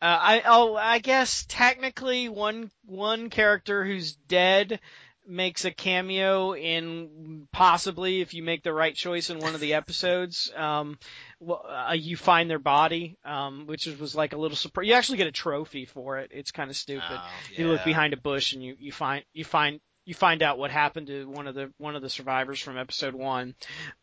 uh, 0.00 0.18
I 0.20 0.42
oh, 0.46 0.76
I 0.76 0.98
guess 0.98 1.44
technically 1.48 2.28
one 2.28 2.70
one 2.84 3.30
character 3.30 3.84
who's 3.84 4.14
dead 4.14 4.80
makes 5.26 5.64
a 5.66 5.70
cameo 5.70 6.54
in 6.54 7.46
possibly 7.52 8.20
if 8.22 8.32
you 8.32 8.42
make 8.42 8.62
the 8.62 8.72
right 8.72 8.94
choice 8.94 9.28
in 9.28 9.38
one 9.38 9.54
of 9.54 9.60
the 9.60 9.74
episodes. 9.74 10.50
Um, 10.56 10.98
well, 11.38 11.64
uh, 11.68 11.92
you 11.92 12.16
find 12.16 12.48
their 12.48 12.58
body, 12.58 13.18
um, 13.24 13.66
which 13.66 13.86
is, 13.86 13.98
was 13.98 14.14
like 14.14 14.32
a 14.32 14.38
little 14.38 14.56
surprise. 14.56 14.86
You 14.86 14.94
actually 14.94 15.18
get 15.18 15.26
a 15.26 15.32
trophy 15.32 15.84
for 15.84 16.18
it. 16.18 16.30
It's 16.32 16.50
kind 16.50 16.70
of 16.70 16.76
stupid. 16.76 17.04
Oh, 17.10 17.28
You 17.54 17.68
look 17.68 17.84
behind 17.84 18.14
a 18.14 18.16
bush 18.16 18.54
and 18.54 18.62
you, 18.62 18.76
you 18.78 18.92
find 18.92 19.24
you 19.32 19.44
find 19.44 19.80
you 20.06 20.14
find 20.14 20.42
out 20.42 20.58
what 20.58 20.70
happened 20.70 21.08
to 21.08 21.28
one 21.28 21.46
of 21.46 21.54
the 21.54 21.70
one 21.76 21.94
of 21.94 22.00
the 22.02 22.08
survivors 22.08 22.60
from 22.60 22.78
episode 22.78 23.14
one. 23.14 23.54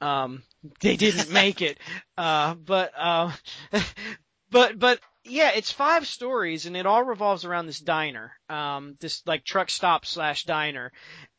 Um, 0.02 0.44
they 0.80 0.98
didn't 0.98 1.32
make 1.32 1.64
it, 1.64 1.80
uh, 2.18 2.54
but 2.54 2.92
uh, 2.96 3.32
but 4.52 4.78
but 4.78 5.00
yeah, 5.26 5.52
it's 5.56 5.72
five 5.72 6.06
stories 6.08 6.68
and 6.68 6.78
it 6.78 6.86
all 6.86 7.04
revolves 7.04 7.46
around 7.46 7.66
this 7.66 7.80
diner, 7.80 8.32
um, 8.48 8.96
this 9.00 9.24
like 9.26 9.44
truck 9.44 9.70
stop 9.70 10.06
slash 10.06 10.46
diner, 10.46 10.92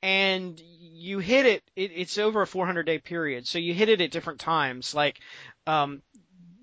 and 0.03 0.61
you 0.61 1.21
hit 1.21 1.47
it, 1.47 1.63
it. 1.77 1.93
It's 1.95 2.19
over 2.19 2.43
a 2.43 2.47
400 2.47 2.85
day 2.85 2.99
period, 2.99 3.47
so 3.47 3.59
you 3.59 3.75
hit 3.75 3.89
it 3.89 4.01
at 4.01 4.11
different 4.11 4.41
times. 4.41 4.95
Like, 4.95 5.21
um, 5.67 6.03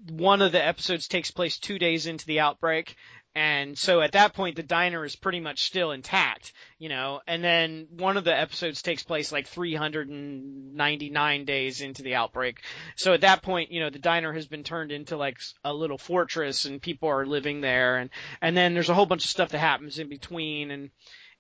one 0.10 0.42
of 0.42 0.52
the 0.52 0.64
episodes 0.64 1.08
takes 1.08 1.32
place 1.32 1.58
two 1.58 1.80
days 1.80 2.08
into 2.08 2.26
the 2.26 2.42
outbreak. 2.42 2.96
And 3.36 3.76
so 3.76 4.02
at 4.02 4.12
that 4.12 4.34
point, 4.36 4.56
the 4.58 4.64
diner 4.64 5.04
is 5.04 5.16
pretty 5.16 5.40
much 5.40 5.64
still 5.64 5.92
intact, 5.92 6.54
you 6.78 6.88
know, 6.88 7.20
and 7.26 7.44
then 7.44 7.88
one 7.98 8.16
of 8.16 8.26
the 8.26 8.38
episodes 8.38 8.84
takes 8.84 9.02
place 9.02 9.32
like 9.32 9.48
399 9.48 11.46
days 11.46 11.82
into 11.82 12.04
the 12.04 12.14
outbreak. 12.14 12.62
So 12.96 13.14
at 13.14 13.22
that 13.22 13.42
point, 13.42 13.72
you 13.72 13.80
know, 13.80 13.90
the 13.90 13.98
diner 13.98 14.34
has 14.34 14.46
been 14.46 14.64
turned 14.64 14.92
into 14.92 15.18
like 15.18 15.40
a 15.64 15.74
little 15.74 15.98
fortress 15.98 16.66
and 16.66 16.80
people 16.80 17.10
are 17.10 17.26
living 17.26 17.62
there. 17.62 17.98
And, 17.98 18.12
and 18.40 18.56
then 18.56 18.76
there's 18.76 18.90
a 18.90 18.94
whole 18.94 19.08
bunch 19.08 19.26
of 19.26 19.32
stuff 19.32 19.50
that 19.50 19.60
happens 19.60 19.98
in 19.98 20.10
between. 20.10 20.70
And 20.70 20.92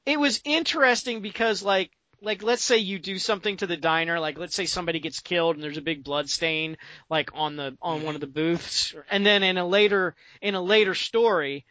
it 0.03 0.19
was 0.19 0.41
interesting 0.45 1.21
because 1.21 1.61
like, 1.61 1.91
like 2.23 2.41
let's 2.41 2.63
say 2.63 2.77
you 2.77 2.97
do 2.97 3.19
something 3.19 3.57
to 3.57 3.67
the 3.67 3.77
diner, 3.77 4.19
like 4.19 4.39
let's 4.39 4.55
say 4.55 4.65
somebody 4.65 4.99
gets 4.99 5.19
killed 5.19 5.55
and 5.55 5.63
there's 5.63 5.77
a 5.77 5.81
big 5.81 6.03
blood 6.03 6.29
stain 6.29 6.77
like 7.09 7.31
on 7.35 7.55
the 7.57 7.77
on 7.81 8.01
one 8.01 8.15
of 8.15 8.21
the 8.21 8.27
booths, 8.27 8.95
and 9.11 9.25
then 9.25 9.43
in 9.43 9.57
a 9.57 9.67
later 9.67 10.15
in 10.41 10.55
a 10.55 10.61
later 10.61 10.95
story, 10.95 11.65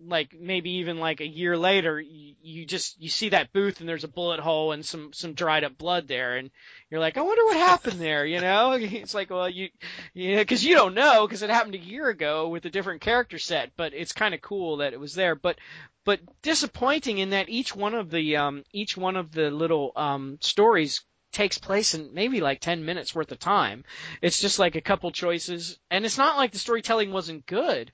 like 0.00 0.34
maybe 0.38 0.70
even 0.72 0.98
like 0.98 1.20
a 1.20 1.26
year 1.26 1.56
later, 1.56 2.00
you, 2.00 2.34
you 2.42 2.66
just 2.66 3.00
you 3.00 3.08
see 3.08 3.30
that 3.30 3.52
booth 3.52 3.80
and 3.80 3.88
there's 3.88 4.04
a 4.04 4.08
bullet 4.08 4.40
hole 4.40 4.72
and 4.72 4.84
some 4.84 5.12
some 5.12 5.34
dried 5.34 5.64
up 5.64 5.78
blood 5.78 6.08
there, 6.08 6.36
and 6.36 6.50
you're 6.90 7.00
like, 7.00 7.16
I 7.16 7.22
wonder 7.22 7.44
what 7.44 7.56
happened 7.56 8.00
there, 8.00 8.24
you 8.26 8.40
know? 8.40 8.72
It's 8.80 9.14
like, 9.14 9.30
well, 9.30 9.48
you 9.48 9.68
yeah, 10.14 10.38
because 10.38 10.64
you 10.64 10.74
don't 10.74 10.94
know 10.94 11.26
because 11.26 11.42
it 11.42 11.50
happened 11.50 11.74
a 11.74 11.78
year 11.78 12.08
ago 12.08 12.48
with 12.48 12.64
a 12.66 12.70
different 12.70 13.00
character 13.00 13.38
set, 13.38 13.72
but 13.76 13.94
it's 13.94 14.12
kind 14.12 14.34
of 14.34 14.40
cool 14.40 14.78
that 14.78 14.92
it 14.92 15.00
was 15.00 15.14
there, 15.14 15.34
but 15.34 15.58
but 16.04 16.20
disappointing 16.42 17.18
in 17.18 17.30
that 17.30 17.48
each 17.48 17.74
one 17.74 17.94
of 17.94 18.10
the 18.10 18.36
um 18.36 18.64
each 18.72 18.96
one 18.96 19.16
of 19.16 19.32
the 19.32 19.50
little 19.50 19.92
um 19.96 20.38
stories 20.40 21.02
takes 21.32 21.58
place 21.58 21.94
in 21.94 22.14
maybe 22.14 22.40
like 22.40 22.60
10 22.60 22.84
minutes 22.84 23.14
worth 23.14 23.30
of 23.32 23.38
time. 23.38 23.84
It's 24.22 24.40
just 24.40 24.58
like 24.58 24.74
a 24.74 24.80
couple 24.80 25.10
choices 25.10 25.78
and 25.90 26.04
it's 26.04 26.16
not 26.16 26.36
like 26.36 26.52
the 26.52 26.58
storytelling 26.58 27.12
wasn't 27.12 27.46
good, 27.46 27.92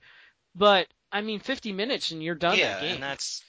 but 0.55 0.87
I 1.13 1.21
mean 1.21 1.39
50 1.39 1.71
minutes 1.71 2.11
and 2.11 2.21
you're 2.21 2.35
done 2.35 2.59
yeah, 2.59 2.83
and 2.83 3.01
that's 3.01 3.43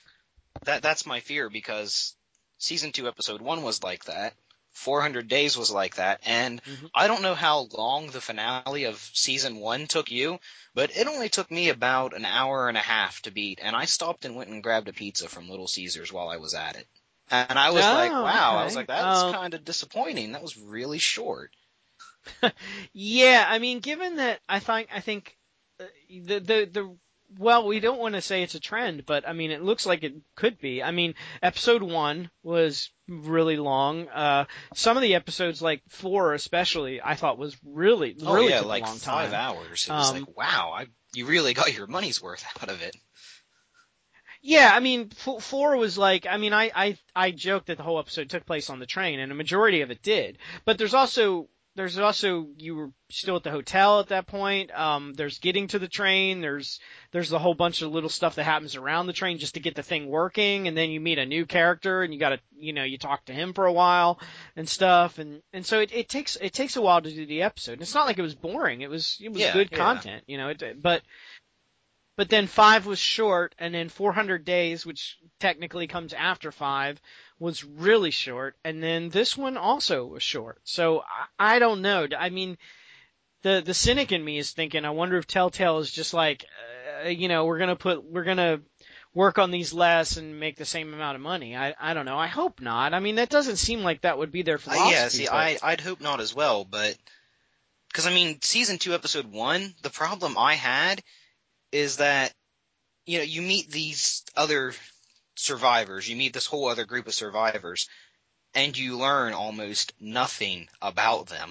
that 0.65 0.83
that's 0.83 1.07
my 1.07 1.21
fear 1.21 1.51
because 1.51 2.17
season 2.59 2.93
two, 2.93 3.09
episode 3.09 3.43
one 3.43 3.63
was 3.63 3.83
like 3.83 4.05
that. 4.07 4.35
400 4.73 5.29
days 5.29 5.57
was 5.57 5.71
like 5.71 5.97
that, 5.97 6.21
and 6.27 6.61
Mhm. 6.67 6.87
I 6.95 7.09
don't 7.09 7.23
know 7.23 7.35
how 7.37 7.69
long 7.73 8.09
the 8.09 8.21
finale 8.23 8.85
of 8.85 8.99
season 9.15 9.57
one 9.59 9.87
took 9.89 10.11
you, 10.11 10.41
but 10.75 10.97
it 10.97 11.07
only 11.09 11.29
took 11.31 11.51
me 11.51 11.69
about 11.71 12.15
an 12.17 12.25
hour 12.27 12.69
and 12.69 12.77
a 12.79 12.81
half 12.83 13.23
to 13.23 13.31
beat, 13.33 13.61
and 13.63 13.77
I 13.77 13.87
stopped 13.87 14.25
and 14.25 14.37
went 14.37 14.51
and 14.51 14.63
grabbed 14.63 14.89
a 14.89 14.93
pizza 14.95 15.29
from 15.29 15.49
Little 15.51 15.69
Caesars 15.69 16.13
while 16.13 16.29
I 16.29 16.39
was 16.39 16.55
at 16.55 16.77
it. 16.77 16.89
And 17.31 17.59
I 17.59 17.71
was 17.71 17.91
Oh, 17.91 17.91
like, 17.91 18.19
wow, 18.21 18.57
I 18.57 18.65
was 18.65 18.77
like, 18.77 18.89
that 18.89 19.09
was 19.09 19.23
Um, 19.31 19.39
kind 19.39 19.55
of 19.55 19.65
disappointing. 19.65 20.33
That 20.33 20.43
was 20.43 20.57
really 20.59 20.99
short. 20.99 21.53
Yeah, 22.93 23.45
I 23.49 23.59
mean, 23.59 23.81
given 23.81 24.17
that 24.17 24.41
I 24.49 24.59
think 24.61 24.89
I 24.93 25.01
think 25.01 25.37
uh, 25.81 25.85
the 26.09 26.39
the 26.41 26.69
the 26.71 26.97
well, 27.39 27.67
we 27.67 27.81
don't 27.81 27.99
want 28.01 28.15
to 28.15 28.21
say 28.21 28.43
it's 28.43 28.55
a 28.55 28.61
trend, 28.61 29.07
but 29.07 29.27
I 29.29 29.33
mean, 29.33 29.51
it 29.51 29.63
looks 29.63 29.87
like 29.87 30.03
it 30.03 30.15
could 30.37 30.59
be. 30.61 30.83
I 30.83 30.91
mean, 30.91 31.15
episode 31.43 31.83
one 31.83 32.31
was 32.43 32.91
really 33.09 33.57
long. 33.57 34.09
Uh, 34.09 34.45
some 34.75 34.97
of 34.97 35.03
the 35.03 35.15
episodes, 35.15 35.61
like 35.63 35.83
four 35.89 36.35
especially, 36.35 37.01
I 37.03 37.15
thought 37.15 37.39
was 37.39 37.57
really 37.65 38.17
Oh 38.23 38.35
really 38.35 38.49
yeah, 38.51 38.61
took 38.61 38.69
like 38.69 38.83
a 38.83 38.87
long 38.87 38.97
five 38.97 39.31
time. 39.33 39.57
hours. 39.57 39.87
It 39.89 39.93
was 39.93 40.11
Um, 40.11 40.17
like, 40.21 40.37
wow, 40.37 40.73
I 40.77 40.87
you 41.15 41.27
really 41.27 41.55
got 41.55 41.73
your 41.77 41.87
money's 41.87 42.21
worth 42.23 42.45
out 42.63 42.69
of 42.71 42.83
it. 42.83 42.97
Yeah, 44.47 44.71
I 44.75 44.81
mean, 44.81 45.09
four 45.09 45.77
was 45.79 45.97
like, 45.97 46.27
I 46.29 46.37
mean, 46.37 46.53
I, 46.53 46.71
I, 46.75 46.99
I 47.17 47.31
joked 47.31 47.69
that 47.69 47.79
the 47.79 47.83
whole 47.83 47.99
episode 47.99 48.29
took 48.29 48.45
place 48.45 48.69
on 48.69 48.79
the 48.79 48.85
train, 48.85 49.19
and 49.19 49.33
a 49.33 49.35
majority 49.35 49.81
of 49.81 49.91
it 49.91 50.03
did. 50.03 50.37
But 50.67 50.77
there's 50.77 50.93
also 50.93 51.49
there's 51.77 51.99
also 51.99 52.49
you 52.57 52.77
were 52.77 52.91
still 53.11 53.37
at 53.37 53.43
the 53.43 53.51
hotel 53.51 54.01
at 54.01 54.09
that 54.09 54.27
point. 54.27 54.71
Um, 54.73 55.13
there's 55.15 55.39
getting 55.39 55.67
to 55.69 55.79
the 55.79 55.89
train. 55.89 56.41
There's 56.41 56.79
there's 57.11 57.33
a 57.33 57.39
whole 57.39 57.55
bunch 57.55 57.83
of 57.83 57.93
little 57.93 58.09
stuff 58.09 58.37
that 58.37 58.45
happens 58.45 58.77
around 58.77 59.07
the 59.07 59.13
train 59.13 59.39
just 59.39 59.55
to 59.55 59.61
get 59.61 59.75
the 59.75 59.83
thing 59.83 60.07
working, 60.09 60.69
and 60.69 60.77
then 60.77 60.91
you 60.91 61.01
meet 61.01 61.19
a 61.19 61.27
new 61.27 61.47
character 61.47 62.03
and 62.03 62.15
you 62.15 62.21
got 62.21 62.31
to 62.31 62.41
you 62.57 62.73
know 62.73 62.85
you 62.85 62.99
talk 62.99 63.25
to 63.25 63.33
him 63.33 63.53
for 63.53 63.67
a 63.67 63.73
while 63.73 64.21
and 64.57 64.69
stuff, 64.69 65.19
and 65.19 65.43
and 65.53 65.67
so 65.67 65.81
it, 65.81 65.93
it 65.93 66.09
takes 66.09 66.37
it 66.37 66.53
takes 66.53 66.77
a 66.77 66.83
while 66.83 67.03
to 67.03 67.11
do 67.11 67.27
the 67.27 67.43
episode. 67.43 67.73
And 67.75 67.83
it's 67.83 67.95
not 67.95 68.07
like 68.07 68.19
it 68.19 68.23
was 68.23 68.35
boring. 68.35 68.83
It 68.83 68.91
was 68.91 69.19
it 69.21 69.33
was 69.33 69.41
Yeah, 69.41 69.53
good 69.55 69.71
yeah. 69.71 69.79
content, 69.79 70.25
you 70.27 70.39
know. 70.39 70.49
It, 70.49 70.81
but 70.81 71.03
but 72.17 72.29
then 72.29 72.47
five 72.47 72.87
was 72.87 72.99
short, 73.01 73.55
and 73.59 73.75
then 73.75 73.89
400 73.89 74.45
days, 74.45 74.87
which 74.87 75.19
technically 75.41 75.89
comes 75.89 76.13
after 76.13 76.53
five, 76.53 77.01
was 77.39 77.65
really 77.65 78.11
short, 78.11 78.57
and 78.65 78.83
then 78.83 79.09
this 79.11 79.37
one 79.37 79.57
also 79.57 80.07
was 80.07 80.23
short. 80.23 80.61
So 80.65 81.01
I, 81.39 81.57
I 81.57 81.59
don't 81.59 81.83
know. 81.83 82.07
I 82.19 82.31
mean, 82.31 82.57
the 83.43 83.63
the 83.65 83.75
cynic 83.75 84.13
in 84.13 84.25
me 84.25 84.39
is 84.39 84.53
thinking, 84.53 84.85
I 84.85 84.91
wonder 84.91 85.17
if 85.19 85.27
Telltale 85.27 85.79
is 85.79 85.91
just 85.91 86.15
like, 86.15 86.45
uh, 87.05 87.09
you 87.09 87.29
know, 87.29 87.45
we're 87.45 87.59
gonna 87.59 87.77
put, 87.77 88.05
we're 88.05 88.25
gonna 88.25 88.61
work 89.13 89.39
on 89.39 89.51
these 89.51 89.73
less 89.73 90.17
and 90.17 90.41
make 90.41 90.57
the 90.57 90.65
same 90.65 90.93
amount 90.95 91.17
of 91.17 91.21
money. 91.23 91.57
I 91.57 91.75
I 91.79 91.95
don't 91.95 92.07
know. 92.07 92.19
I 92.19 92.27
hope 92.29 92.61
not. 92.61 92.95
I 92.95 93.01
mean, 93.01 93.17
that 93.17 93.29
doesn't 93.31 93.57
seem 93.57 93.83
like 93.83 94.03
that 94.03 94.19
would 94.19 94.31
be 94.33 94.43
their 94.43 94.57
Uh, 94.57 94.59
philosophy. 94.59 94.91
yeah, 94.93 95.09
see, 95.09 95.25
but- 95.27 95.33
I 95.35 95.59
I'd 95.63 95.81
hope 95.81 96.01
not 96.01 96.21
as 96.21 96.35
well, 96.35 96.65
but 96.65 96.97
because 97.89 98.07
I 98.07 98.15
mean, 98.15 98.41
season 98.43 98.79
two, 98.79 98.95
episode 98.95 99.27
one, 99.27 99.75
the 99.83 99.91
problem 99.91 100.37
I 100.39 100.55
had 100.55 101.03
is 101.73 101.97
that 101.99 102.33
you 103.07 103.19
know 103.19 103.25
you 103.25 103.43
meet 103.43 103.71
these 103.71 104.25
other 104.37 104.73
survivors, 105.35 106.09
you 106.09 106.17
meet 106.17 106.33
this 106.33 106.47
whole 106.47 106.69
other 106.69 106.85
group 106.85 107.07
of 107.07 107.15
survivors, 107.15 107.89
and 108.55 108.77
you 108.77 108.97
learn 108.99 109.33
almost 109.35 109.93
nothing 110.01 110.69
about 110.81 111.27
them. 111.27 111.51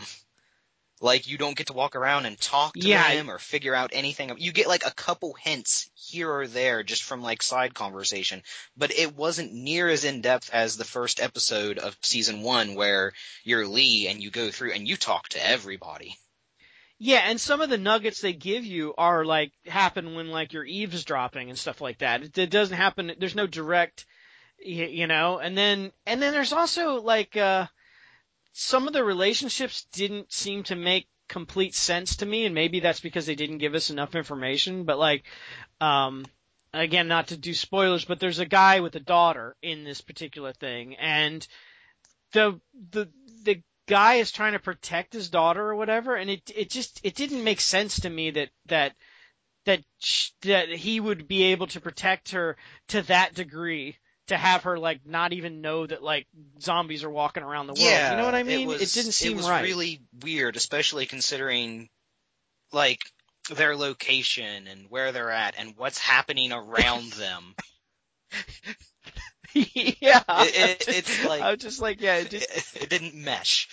Like 1.01 1.27
you 1.27 1.37
don't 1.37 1.57
get 1.57 1.67
to 1.67 1.73
walk 1.73 1.95
around 1.95 2.25
and 2.25 2.39
talk 2.39 2.73
to 2.75 2.87
Yeah. 2.87 3.15
them 3.15 3.29
or 3.29 3.37
figure 3.37 3.75
out 3.75 3.91
anything. 3.93 4.33
You 4.37 4.51
get 4.53 4.67
like 4.67 4.85
a 4.85 4.93
couple 4.93 5.33
hints 5.33 5.89
here 5.95 6.31
or 6.31 6.47
there 6.47 6.81
just 6.83 7.03
from 7.03 7.21
like 7.21 7.43
side 7.43 7.73
conversation, 7.73 8.41
but 8.77 8.91
it 8.91 9.13
wasn't 9.13 9.53
near 9.53 9.89
as 9.89 10.05
in 10.05 10.21
depth 10.21 10.49
as 10.51 10.77
the 10.77 10.85
first 10.85 11.19
episode 11.19 11.77
of 11.77 11.97
season 12.01 12.41
one 12.41 12.75
where 12.75 13.13
you're 13.43 13.67
Lee 13.67 14.07
and 14.07 14.23
you 14.23 14.31
go 14.31 14.49
through 14.49 14.71
and 14.71 14.87
you 14.87 14.95
talk 14.95 15.27
to 15.29 15.45
everybody. 15.45 16.17
Yeah, 17.05 17.25
and 17.25 17.39
some 17.39 17.59
of 17.59 17.69
the 17.69 17.77
nuggets 17.77 18.21
they 18.21 18.31
give 18.31 18.63
you 18.63 18.93
are 18.97 19.25
like 19.25 19.51
happen 19.65 20.15
when 20.15 20.29
like 20.31 20.53
you're 20.53 20.63
eavesdropping 20.63 21.49
and 21.49 21.59
stuff 21.59 21.81
like 21.81 21.97
that. 21.97 22.23
It, 22.23 22.37
it 22.37 22.49
doesn't 22.49 22.77
happen. 22.77 23.11
There's 23.19 23.35
no 23.35 23.45
direct, 23.45 24.05
you 24.57 25.05
know. 25.05 25.37
And 25.37 25.57
then 25.57 25.91
and 26.05 26.21
then 26.21 26.31
there's 26.31 26.53
also 26.53 27.01
like 27.01 27.35
uh 27.35 27.67
some 28.53 28.87
of 28.87 28.93
the 28.93 29.03
relationships 29.03 29.85
didn't 29.91 30.31
seem 30.31 30.63
to 30.63 30.77
make 30.77 31.09
complete 31.27 31.75
sense 31.75 32.15
to 32.17 32.25
me, 32.25 32.45
and 32.45 32.55
maybe 32.55 32.79
that's 32.79 33.01
because 33.01 33.25
they 33.25 33.35
didn't 33.35 33.57
give 33.57 33.75
us 33.75 33.89
enough 33.89 34.15
information. 34.15 34.85
But 34.85 34.97
like, 34.97 35.25
um, 35.81 36.23
again, 36.73 37.09
not 37.09 37.27
to 37.27 37.37
do 37.37 37.53
spoilers, 37.53 38.05
but 38.05 38.21
there's 38.21 38.39
a 38.39 38.45
guy 38.45 38.79
with 38.79 38.95
a 38.95 39.01
daughter 39.01 39.57
in 39.61 39.83
this 39.83 39.99
particular 39.99 40.53
thing, 40.53 40.95
and 40.95 41.45
the 42.31 42.61
the 42.91 43.09
the 43.43 43.61
guy 43.87 44.15
is 44.15 44.31
trying 44.31 44.53
to 44.53 44.59
protect 44.59 45.13
his 45.13 45.29
daughter 45.29 45.61
or 45.61 45.75
whatever, 45.75 46.15
and 46.15 46.29
it 46.29 46.51
it 46.55 46.69
just 46.69 46.99
it 47.03 47.15
didn't 47.15 47.43
make 47.43 47.61
sense 47.61 48.01
to 48.01 48.09
me 48.09 48.31
that 48.31 48.49
that 48.67 48.93
that 49.65 49.81
sh- 49.99 50.31
that 50.41 50.69
he 50.69 50.99
would 50.99 51.27
be 51.27 51.43
able 51.43 51.67
to 51.67 51.81
protect 51.81 52.31
her 52.31 52.57
to 52.89 53.01
that 53.03 53.33
degree 53.33 53.97
to 54.27 54.37
have 54.37 54.63
her 54.63 54.79
like 54.79 55.05
not 55.05 55.33
even 55.33 55.61
know 55.61 55.85
that 55.85 56.01
like 56.01 56.27
zombies 56.61 57.03
are 57.03 57.09
walking 57.09 57.43
around 57.43 57.67
the 57.67 57.73
world. 57.73 57.83
Yeah, 57.83 58.11
you 58.11 58.17
know 58.17 58.25
what 58.25 58.35
I 58.35 58.43
mean? 58.43 58.61
It, 58.61 58.67
was, 58.67 58.93
didn't 58.93 59.11
seem 59.11 59.33
it 59.33 59.37
was 59.37 59.49
right. 59.49 59.63
really 59.63 60.01
weird, 60.21 60.55
especially 60.55 61.05
considering 61.05 61.89
like 62.71 63.01
their 63.53 63.75
location 63.75 64.67
and 64.67 64.85
where 64.89 65.11
they're 65.11 65.31
at 65.31 65.55
and 65.57 65.73
what's 65.75 65.97
happening 65.97 66.51
around 66.51 67.11
them. 67.13 67.55
yeah, 70.01 70.23
It- 70.29 70.87
it- 70.87 70.87
it's 70.87 71.25
like- 71.25 71.41
I 71.41 71.51
was 71.51 71.59
just 71.61 71.81
like 71.81 72.01
yeah, 72.01 72.17
it 72.17 72.29
just, 72.29 72.75
it, 72.81 72.89
didn't 72.89 73.15
mesh. 73.15 73.67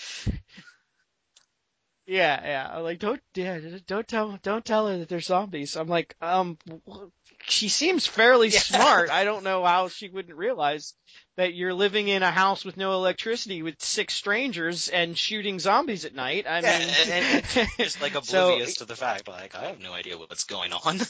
Yeah, 2.06 2.44
yeah. 2.44 2.70
I'm 2.72 2.82
like, 2.82 2.98
don't, 2.98 3.20
yeah, 3.34 3.58
don't 3.86 4.06
tell, 4.08 4.36
don't 4.42 4.64
tell 4.64 4.88
her 4.88 4.98
that 4.98 5.08
they're 5.08 5.20
zombies. 5.20 5.76
I'm 5.76 5.86
like, 5.86 6.16
um, 6.20 6.58
she 7.42 7.68
seems 7.68 8.06
fairly 8.06 8.48
Yeah. 8.48 8.58
smart. 8.60 9.10
I 9.10 9.24
don't 9.24 9.44
know 9.44 9.64
how 9.64 9.88
she 9.88 10.08
wouldn't 10.08 10.36
realize 10.36 10.94
that 11.36 11.54
you're 11.54 11.72
living 11.74 12.08
in 12.08 12.22
a 12.22 12.30
house 12.30 12.64
with 12.64 12.76
no 12.76 12.92
electricity 12.92 13.62
with 13.62 13.80
six 13.82 14.14
strangers 14.14 14.88
and 14.88 15.16
shooting 15.16 15.58
zombies 15.58 16.04
at 16.04 16.14
night. 16.14 16.46
I 16.46 16.60
Yeah, 16.60 16.78
mean, 16.78 16.88
and- 16.88 17.44
and 17.56 17.68
just 17.78 18.00
like 18.02 18.12
So- 18.24 18.46
oblivious 18.48 18.74
to 18.76 18.84
the 18.84 18.96
fact, 18.96 19.26
like 19.28 19.54
I 19.54 19.64
have 19.66 19.80
no 19.80 19.92
idea 19.92 20.18
what's 20.18 20.44
going 20.44 20.72
on. 20.72 21.00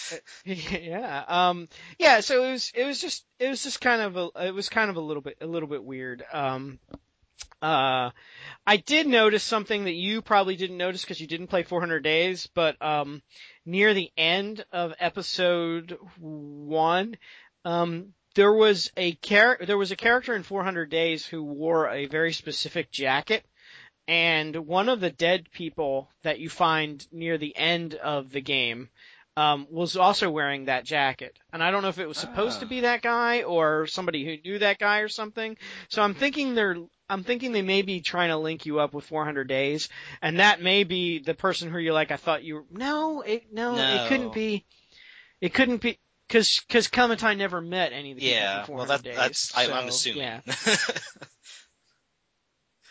yeah, 0.44 1.24
um, 1.26 1.68
yeah. 1.98 2.20
So 2.20 2.44
it 2.44 2.52
was, 2.52 2.72
it 2.74 2.84
was 2.84 3.00
just, 3.00 3.24
it 3.38 3.48
was 3.48 3.62
just 3.62 3.80
kind 3.80 4.02
of 4.02 4.16
a, 4.16 4.46
it 4.48 4.54
was 4.54 4.68
kind 4.68 4.90
of 4.90 4.96
a 4.96 5.00
little 5.00 5.22
bit, 5.22 5.38
a 5.40 5.46
little 5.46 5.68
bit 5.68 5.82
weird. 5.84 6.24
Um, 6.32 6.78
uh, 7.62 8.10
I 8.66 8.76
did 8.78 9.06
notice 9.06 9.42
something 9.42 9.84
that 9.84 9.92
you 9.94 10.22
probably 10.22 10.56
didn't 10.56 10.76
notice 10.78 11.02
because 11.02 11.20
you 11.20 11.26
didn't 11.26 11.48
play 11.48 11.62
400 11.62 12.00
Days, 12.02 12.48
but 12.54 12.80
um, 12.82 13.22
near 13.66 13.92
the 13.94 14.10
end 14.16 14.64
of 14.72 14.94
episode 14.98 15.98
one, 16.18 17.16
um, 17.64 18.14
there 18.34 18.52
was 18.52 18.90
a 18.96 19.12
char- 19.14 19.58
there 19.64 19.78
was 19.78 19.90
a 19.90 19.96
character 19.96 20.34
in 20.34 20.42
400 20.42 20.88
Days 20.90 21.26
who 21.26 21.42
wore 21.42 21.88
a 21.88 22.06
very 22.06 22.32
specific 22.32 22.90
jacket, 22.90 23.44
and 24.08 24.54
one 24.66 24.88
of 24.88 25.00
the 25.00 25.10
dead 25.10 25.50
people 25.50 26.08
that 26.22 26.38
you 26.38 26.48
find 26.48 27.06
near 27.12 27.38
the 27.38 27.56
end 27.56 27.94
of 27.94 28.30
the 28.30 28.40
game 28.40 28.88
um, 29.36 29.66
was 29.70 29.96
also 29.96 30.30
wearing 30.30 30.64
that 30.64 30.84
jacket. 30.84 31.38
And 31.52 31.62
I 31.62 31.70
don't 31.70 31.82
know 31.82 31.88
if 31.88 31.98
it 31.98 32.08
was 32.08 32.18
supposed 32.18 32.60
to 32.60 32.66
Ah. 32.66 32.68
be 32.68 32.80
that 32.80 33.02
guy 33.02 33.42
or 33.42 33.86
somebody 33.86 34.24
who 34.24 34.36
knew 34.42 34.58
that 34.58 34.78
guy 34.78 34.98
or 35.00 35.08
something. 35.08 35.56
So 35.88 36.02
I'm 36.02 36.14
thinking 36.14 36.54
they're 36.54 36.76
I'm 37.10 37.24
thinking 37.24 37.52
they 37.52 37.62
may 37.62 37.82
be 37.82 38.00
trying 38.00 38.30
to 38.30 38.36
link 38.38 38.64
you 38.66 38.80
up 38.80 38.94
with 38.94 39.04
400 39.04 39.44
Days, 39.48 39.88
and 40.22 40.38
that 40.40 40.62
may 40.62 40.84
be 40.84 41.18
the 41.18 41.34
person 41.34 41.70
who 41.70 41.78
you're 41.78 41.92
like 41.92 42.10
I 42.10 42.16
thought 42.16 42.44
you 42.44 42.54
were. 42.54 42.64
No, 42.70 43.20
it 43.22 43.52
no, 43.52 43.74
No. 43.74 43.94
it 43.96 44.08
couldn't 44.08 44.32
be. 44.32 44.64
It 45.40 45.52
couldn't 45.54 45.80
be 45.82 45.98
because 46.28 46.60
because 46.66 46.88
Clementine 46.88 47.38
never 47.38 47.60
met 47.60 47.92
any 47.92 48.12
of 48.12 48.16
the 48.18 48.22
people 48.22 48.36
yeah, 48.38 48.66
well 48.68 48.86
that 48.86 49.02
Days. 49.02 49.16
that's 49.16 49.56
I, 49.56 49.70
I'm 49.72 49.88
assuming. 49.88 50.22
Yeah, 50.22 50.40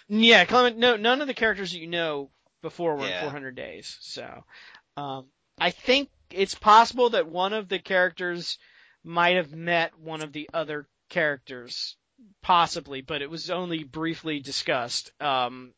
yeah, 0.10 0.45
Clement. 0.45 0.77
No, 0.77 0.95
none 0.97 1.21
of 1.21 1.27
the 1.27 1.34
characters 1.34 1.71
that 1.71 1.79
you 1.79 1.88
know 1.88 2.29
before 2.62 2.95
were 2.95 3.08
Yeah. 3.08 3.17
in 3.19 3.23
400 3.23 3.55
Days. 3.55 3.97
So, 4.01 4.43
um, 4.97 5.27
I 5.60 5.71
think 5.71 6.10
it's 6.32 6.55
possible 6.55 7.12
that 7.12 7.27
one 7.27 7.53
of 7.53 7.69
the 7.69 7.79
characters 7.79 8.58
might 9.03 9.38
have 9.38 9.53
met 9.53 9.97
one 9.97 10.21
of 10.21 10.34
the 10.34 10.49
other 10.53 10.88
characters, 11.10 11.95
possibly, 12.41 13.01
but 13.01 13.21
it 13.21 13.29
was 13.29 13.49
only 13.49 13.84
briefly 13.84 14.39
discussed, 14.39 15.12
um, 15.21 15.73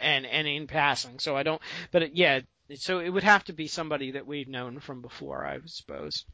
and 0.00 0.26
and 0.26 0.46
in 0.46 0.66
passing. 0.66 1.18
So 1.18 1.36
I 1.36 1.42
don't. 1.42 1.60
But 1.90 2.04
it, 2.04 2.12
yeah, 2.14 2.40
so 2.74 3.00
it 3.00 3.10
would 3.10 3.24
have 3.24 3.44
to 3.44 3.52
be 3.52 3.66
somebody 3.66 4.12
that 4.12 4.26
we've 4.26 4.48
known 4.48 4.80
from 4.80 5.02
before, 5.02 5.44
I 5.44 5.58
suppose. 5.66 6.24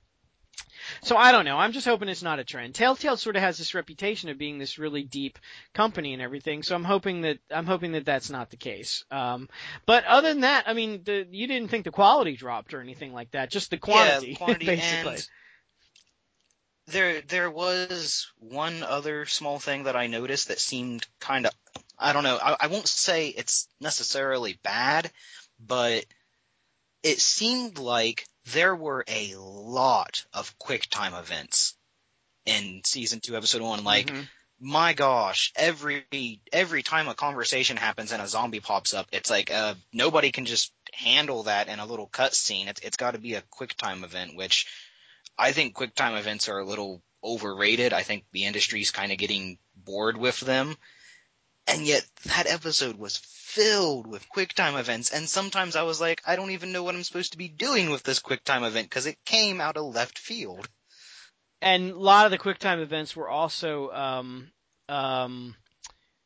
So 1.02 1.16
I 1.16 1.32
don't 1.32 1.44
know. 1.44 1.58
I'm 1.58 1.72
just 1.72 1.86
hoping 1.86 2.08
it's 2.08 2.22
not 2.22 2.38
a 2.38 2.44
trend. 2.44 2.74
Telltale 2.74 3.16
sort 3.16 3.36
of 3.36 3.42
has 3.42 3.58
this 3.58 3.74
reputation 3.74 4.28
of 4.28 4.38
being 4.38 4.58
this 4.58 4.78
really 4.78 5.02
deep 5.02 5.38
company 5.72 6.12
and 6.12 6.22
everything. 6.22 6.62
So 6.62 6.74
I'm 6.74 6.84
hoping 6.84 7.22
that 7.22 7.38
I'm 7.50 7.66
hoping 7.66 7.92
that 7.92 8.04
that's 8.04 8.30
not 8.30 8.50
the 8.50 8.56
case. 8.56 9.04
Um, 9.10 9.48
but 9.86 10.04
other 10.04 10.28
than 10.28 10.40
that, 10.40 10.64
I 10.66 10.74
mean, 10.74 11.02
the, 11.04 11.26
you 11.30 11.46
didn't 11.46 11.68
think 11.68 11.84
the 11.84 11.90
quality 11.90 12.36
dropped 12.36 12.74
or 12.74 12.80
anything 12.80 13.12
like 13.12 13.30
that. 13.32 13.50
Just 13.50 13.70
the 13.70 13.78
quantity, 13.78 14.32
yeah, 14.32 14.36
quantity 14.36 14.66
basically. 14.76 15.14
and 15.14 15.28
there 16.86 17.20
there 17.22 17.50
was 17.50 18.30
one 18.38 18.82
other 18.82 19.26
small 19.26 19.58
thing 19.58 19.84
that 19.84 19.96
I 19.96 20.06
noticed 20.06 20.48
that 20.48 20.60
seemed 20.60 21.06
kind 21.20 21.46
of 21.46 21.52
I 21.98 22.12
don't 22.12 22.24
know. 22.24 22.38
I, 22.42 22.56
I 22.60 22.66
won't 22.66 22.88
say 22.88 23.28
it's 23.28 23.68
necessarily 23.80 24.58
bad, 24.64 25.10
but 25.64 26.04
it 27.02 27.20
seemed 27.20 27.78
like 27.78 28.26
there 28.52 28.74
were 28.74 29.04
a 29.06 29.34
lot 29.36 30.24
of 30.32 30.58
QuickTime 30.58 31.18
events 31.18 31.74
in 32.44 32.82
season 32.84 33.20
two, 33.20 33.36
episode 33.36 33.62
one. 33.62 33.84
Like 33.84 34.10
Mhm. 34.10 34.26
my 34.60 34.92
gosh, 34.92 35.52
every 35.56 36.40
every 36.52 36.82
time 36.82 37.08
a 37.08 37.14
conversation 37.14 37.76
happens 37.76 38.12
and 38.12 38.22
a 38.22 38.28
zombie 38.28 38.60
pops 38.60 38.94
up, 38.94 39.06
it's 39.12 39.30
like 39.30 39.50
uh, 39.52 39.74
nobody 39.92 40.32
can 40.32 40.44
just 40.44 40.72
handle 40.92 41.44
that 41.44 41.68
in 41.68 41.78
a 41.78 41.86
little 41.86 42.08
cutscene. 42.08 42.68
It's 42.68 42.80
it's 42.80 42.96
got 42.96 43.12
to 43.12 43.18
be 43.18 43.34
a 43.34 43.42
QuickTime 43.42 44.04
event, 44.04 44.36
which 44.36 44.66
I 45.38 45.52
think 45.52 45.74
QuickTime 45.74 46.18
events 46.18 46.48
are 46.48 46.58
a 46.58 46.64
little 46.64 47.02
overrated. 47.24 47.92
I 47.92 48.02
think 48.02 48.24
the 48.32 48.44
industry's 48.44 48.90
kind 48.90 49.12
of 49.12 49.18
getting 49.18 49.58
bored 49.76 50.16
with 50.16 50.40
them, 50.40 50.76
and 51.66 51.86
yet 51.86 52.04
that 52.24 52.46
episode 52.46 52.98
was 52.98 53.16
filled 53.16 54.06
with 54.06 54.28
QuickTime 54.34 54.78
events. 54.78 55.10
And 55.12 55.28
sometimes 55.28 55.76
I 55.76 55.82
was 55.82 56.00
like, 56.00 56.22
I 56.26 56.36
don't 56.36 56.52
even 56.52 56.72
know 56.72 56.82
what 56.82 56.94
I'm 56.94 57.02
supposed 57.02 57.32
to 57.32 57.38
be 57.38 57.48
doing 57.48 57.90
with 57.90 58.02
this 58.02 58.20
QuickTime 58.20 58.66
event 58.66 58.88
because 58.88 59.06
it 59.06 59.24
came 59.24 59.60
out 59.60 59.76
of 59.76 59.94
left 59.94 60.18
field. 60.18 60.68
and 61.60 61.90
a 61.90 61.98
lot 61.98 62.24
of 62.24 62.30
the 62.30 62.38
QuickTime 62.38 62.80
events 62.82 63.14
were 63.14 63.28
also 63.28 63.90
um, 63.90 64.50
um, 64.88 65.54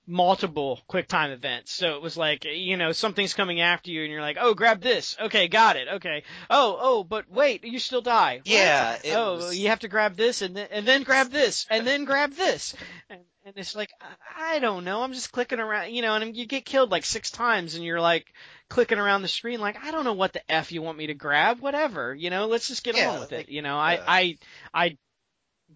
multiple 0.07 0.81
quick 0.87 1.09
time 1.09 1.31
events. 1.31 1.73
So 1.73 1.97
it 1.97 2.03
was 2.03 2.17
like, 2.17 2.45
you 2.45 2.77
know, 2.77 2.93
something's 2.93 3.35
coming 3.35 3.61
after 3.61 3.91
you 3.91 4.03
and 4.03 4.13
you're 4.13 4.21
like, 4.21 4.39
oh, 4.41 4.55
grab 4.55 4.81
this. 4.81 5.17
Okay, 5.21 5.49
got 5.49 5.77
it. 5.77 5.89
Okay. 5.95 6.23
Oh, 6.49 6.79
oh, 6.81 7.05
but 7.05 7.31
wait, 7.31 7.65
you 7.65 7.79
still 7.79 8.03
die. 8.03 8.37
What? 8.39 8.49
Yeah. 8.49 8.99
Oh, 9.07 9.37
was... 9.37 9.59
you 9.59 9.69
have 9.69 9.81
to 9.81 9.89
grab 9.89 10.17
this 10.17 10.43
and 10.43 10.57
then, 10.57 10.69
and 10.71 10.87
then 10.87 11.03
grab 11.03 11.31
this 11.31 11.67
and 11.71 11.87
then 11.87 12.05
grab 12.05 12.33
this. 12.33 12.75
And, 13.11 13.21
and 13.45 13.55
it's 13.57 13.75
like, 13.75 13.91
I 14.39 14.59
don't 14.59 14.85
know. 14.85 15.03
I'm 15.03 15.13
just 15.13 15.33
clicking 15.33 15.61
around, 15.61 15.93
you 15.93 16.03
know, 16.03 16.15
and 16.15 16.37
you 16.37 16.47
get 16.47 16.65
killed 16.65 16.91
like 16.91 17.05
six 17.05 17.31
times 17.31 17.75
and 17.75 17.85
you're 17.85 18.01
like 18.01 18.27
clicking 18.69 18.99
around 18.99 19.23
the 19.23 19.29
screen 19.29 19.61
like, 19.61 19.83
I 19.85 19.91
don't 19.91 20.05
know 20.05 20.15
what 20.15 20.33
the 20.33 20.51
F 20.51 20.73
you 20.73 20.83
want 20.83 20.99
me 20.99 21.09
to 21.09 21.15
grab. 21.15 21.61
Whatever, 21.61 22.15
you 22.15 22.31
know, 22.31 22.47
let's 22.47 22.69
just 22.69 22.85
get 22.85 22.97
yeah, 22.97 23.11
on 23.11 23.21
with 23.21 23.33
like, 23.33 23.49
it. 23.49 23.53
You 23.53 23.63
know, 23.63 23.77
I, 23.77 23.97
uh, 23.97 24.05
I, 24.07 24.39
I 24.73 24.99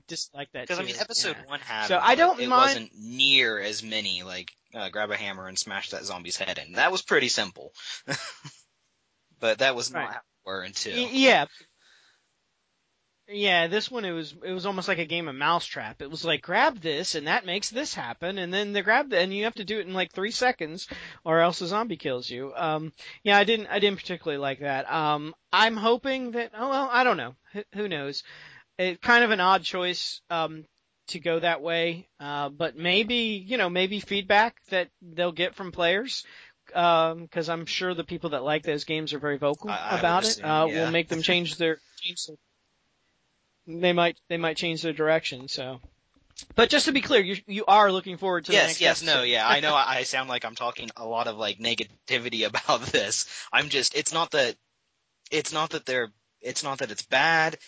dislike 0.09 0.48
that 0.53 0.62
Because 0.62 0.79
I 0.79 0.83
mean, 0.85 0.94
episode 0.98 1.37
Yeah. 1.38 1.46
one 1.48 1.61
had. 1.61 1.87
So 1.87 1.98
I 1.98 2.14
don't 2.14 2.37
mind 2.38 2.40
it 2.42 2.48
mind- 2.48 2.61
wasn't 2.62 2.90
near 2.98 3.59
as 3.59 3.83
many 3.83 4.22
like 4.22 4.50
uh, 4.74 4.88
grab 4.88 5.11
a 5.11 5.16
hammer 5.16 5.46
and 5.48 5.59
smash 5.59 5.90
that 5.90 6.05
zombie's 6.05 6.37
head 6.37 6.59
in. 6.64 6.74
That 6.74 6.92
was 6.92 7.03
pretty 7.03 7.29
simple. 7.29 7.72
but 9.40 9.59
that 9.59 9.74
was 9.74 9.90
not 9.92 9.98
Right. 10.00 10.12
how 10.14 10.20
we 10.46 10.53
were 10.53 10.64
in 10.64 10.72
two. 10.72 10.92
Y- 10.92 11.09
Yeah. 11.12 11.46
Yeah, 13.33 13.68
this 13.68 13.88
one 13.88 14.05
it 14.05 14.11
was 14.11 14.35
it 14.44 14.50
was 14.53 14.66
almost 14.66 14.88
like 14.88 14.98
a 14.98 15.05
game 15.05 15.29
of 15.29 15.37
mousetrap. 15.37 16.03
It 16.03 16.11
was 16.11 16.24
like 16.24 16.42
grab 16.42 16.81
this 16.81 17.14
and 17.14 17.29
that 17.29 17.46
makes 17.46 17.70
this 17.70 17.94
happen 17.94 18.38
and 18.38 18.53
then 18.53 18.72
they 18.72 18.83
grab 18.83 19.11
that 19.11 19.22
and 19.22 19.33
you 19.33 19.44
have 19.44 19.55
to 19.55 19.64
do 19.64 19.79
it 19.79 19.87
in 19.87 19.94
like 19.94 20.11
three 20.12 20.33
seconds 20.33 20.88
or 21.24 21.38
else 21.38 21.61
the 21.61 21.68
zombie 21.68 21.96
kills 21.96 22.29
you. 22.29 22.53
Um 22.57 22.92
yeah, 23.22 23.38
I 23.38 23.44
didn't 23.44 23.68
I 23.68 23.79
didn't 23.79 24.00
particularly 24.00 24.38
like 24.40 24.61
that. 24.61 24.90
Um 24.92 25.33
I'm 25.53 25.76
hoping 25.76 26.33
that 26.33 26.50
oh 26.59 26.70
well, 26.70 26.88
I 26.90 27.05
don't 27.05 27.16
know. 27.18 27.37
Who, 27.53 27.62
who 27.74 27.88
knows. 27.88 28.24
It 28.78 29.00
kind 29.02 29.24
of 29.24 29.30
an 29.30 29.40
odd 29.40 29.62
choice 29.62 30.20
um 30.30 30.64
to 31.09 31.18
go 31.20 31.40
that 31.40 31.61
way. 31.62 32.09
Uh 32.18 32.48
but 32.48 32.76
maybe, 32.76 33.44
you 33.46 33.56
know, 33.56 33.70
maybe 33.70 34.00
feedback 34.00 34.56
that 34.70 34.88
they'll 35.02 35.33
get 35.33 35.54
from 35.54 35.72
players 35.72 36.24
um 36.74 37.26
cuz 37.28 37.48
I'm 37.48 37.66
sure 37.66 37.94
the 37.94 38.04
people 38.04 38.30
that 38.30 38.44
like 38.44 38.62
those 38.62 38.85
games 38.85 39.12
are 39.12 39.18
very 39.18 39.38
vocal 39.38 39.70
I- 39.70 39.78
I 39.96 39.98
about 39.98 40.24
it. 40.24 40.30
assume, 40.30 40.46
uh 40.46 40.66
yeah. 40.66 40.85
will 40.85 40.90
make 40.90 41.09
them 41.09 41.22
change 41.22 41.56
their 41.56 41.80
change 42.00 42.26
their 42.26 42.37
they 43.66 43.92
might 43.92 44.18
they 44.28 44.37
might 44.37 44.56
change 44.56 44.83
their 44.83 44.92
direction. 44.92 45.48
So, 45.48 45.80
but 46.54 46.70
just 46.70 46.87
to 46.87 46.92
be 46.92 47.00
clear, 47.00 47.20
you 47.20 47.37
you 47.46 47.64
are 47.66 47.92
looking 47.92 48.16
forward 48.16 48.46
to 48.46 48.52
the 48.52 48.56
yes, 48.59 48.80
yes, 48.80 49.02
no, 49.02 49.22
yeah. 49.22 49.46
I 49.46 49.61
know 49.61 49.74
I 49.74 50.02
sound 50.04 50.28
like 50.28 50.44
I'm 50.44 50.54
talking 50.54 50.90
a 50.96 51.06
lot 51.06 51.26
of 51.26 51.37
like 51.37 51.59
negativity 51.59 52.46
about 52.46 52.83
this. 52.83 53.26
I'm 53.52 53.68
just 53.68 53.94
it's 53.94 54.12
not 54.12 54.33
that 54.33 54.56
it's 55.30 55.52
not 55.52 55.70
that 55.70 55.87
they're 55.87 56.11
it's 56.40 56.64
not 56.64 56.78
that 56.78 56.90
it's 56.90 57.02
bad. 57.04 57.59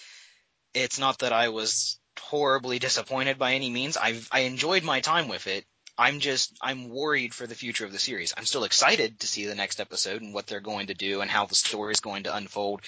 It's 0.74 0.98
not 0.98 1.18
that 1.20 1.32
I 1.32 1.48
was 1.48 1.98
horribly 2.18 2.78
disappointed 2.78 3.38
by 3.38 3.54
any 3.54 3.70
means. 3.70 3.96
I've 3.96 4.28
I 4.32 4.40
enjoyed 4.40 4.84
my 4.84 5.00
time 5.00 5.28
with 5.28 5.46
it. 5.46 5.66
I'm 5.98 6.20
just 6.20 6.56
I'm 6.60 6.88
worried 6.88 7.34
for 7.34 7.46
the 7.46 7.54
future 7.54 7.84
of 7.84 7.92
the 7.92 7.98
series. 7.98 8.32
I'm 8.36 8.46
still 8.46 8.64
excited 8.64 9.20
to 9.20 9.26
see 9.26 9.46
the 9.46 9.54
next 9.54 9.80
episode 9.80 10.22
and 10.22 10.32
what 10.32 10.46
they're 10.46 10.60
going 10.60 10.86
to 10.86 10.94
do 10.94 11.20
and 11.20 11.30
how 11.30 11.46
the 11.46 11.54
story 11.54 11.92
is 11.92 12.00
going 12.00 12.24
to 12.24 12.34
unfold. 12.34 12.82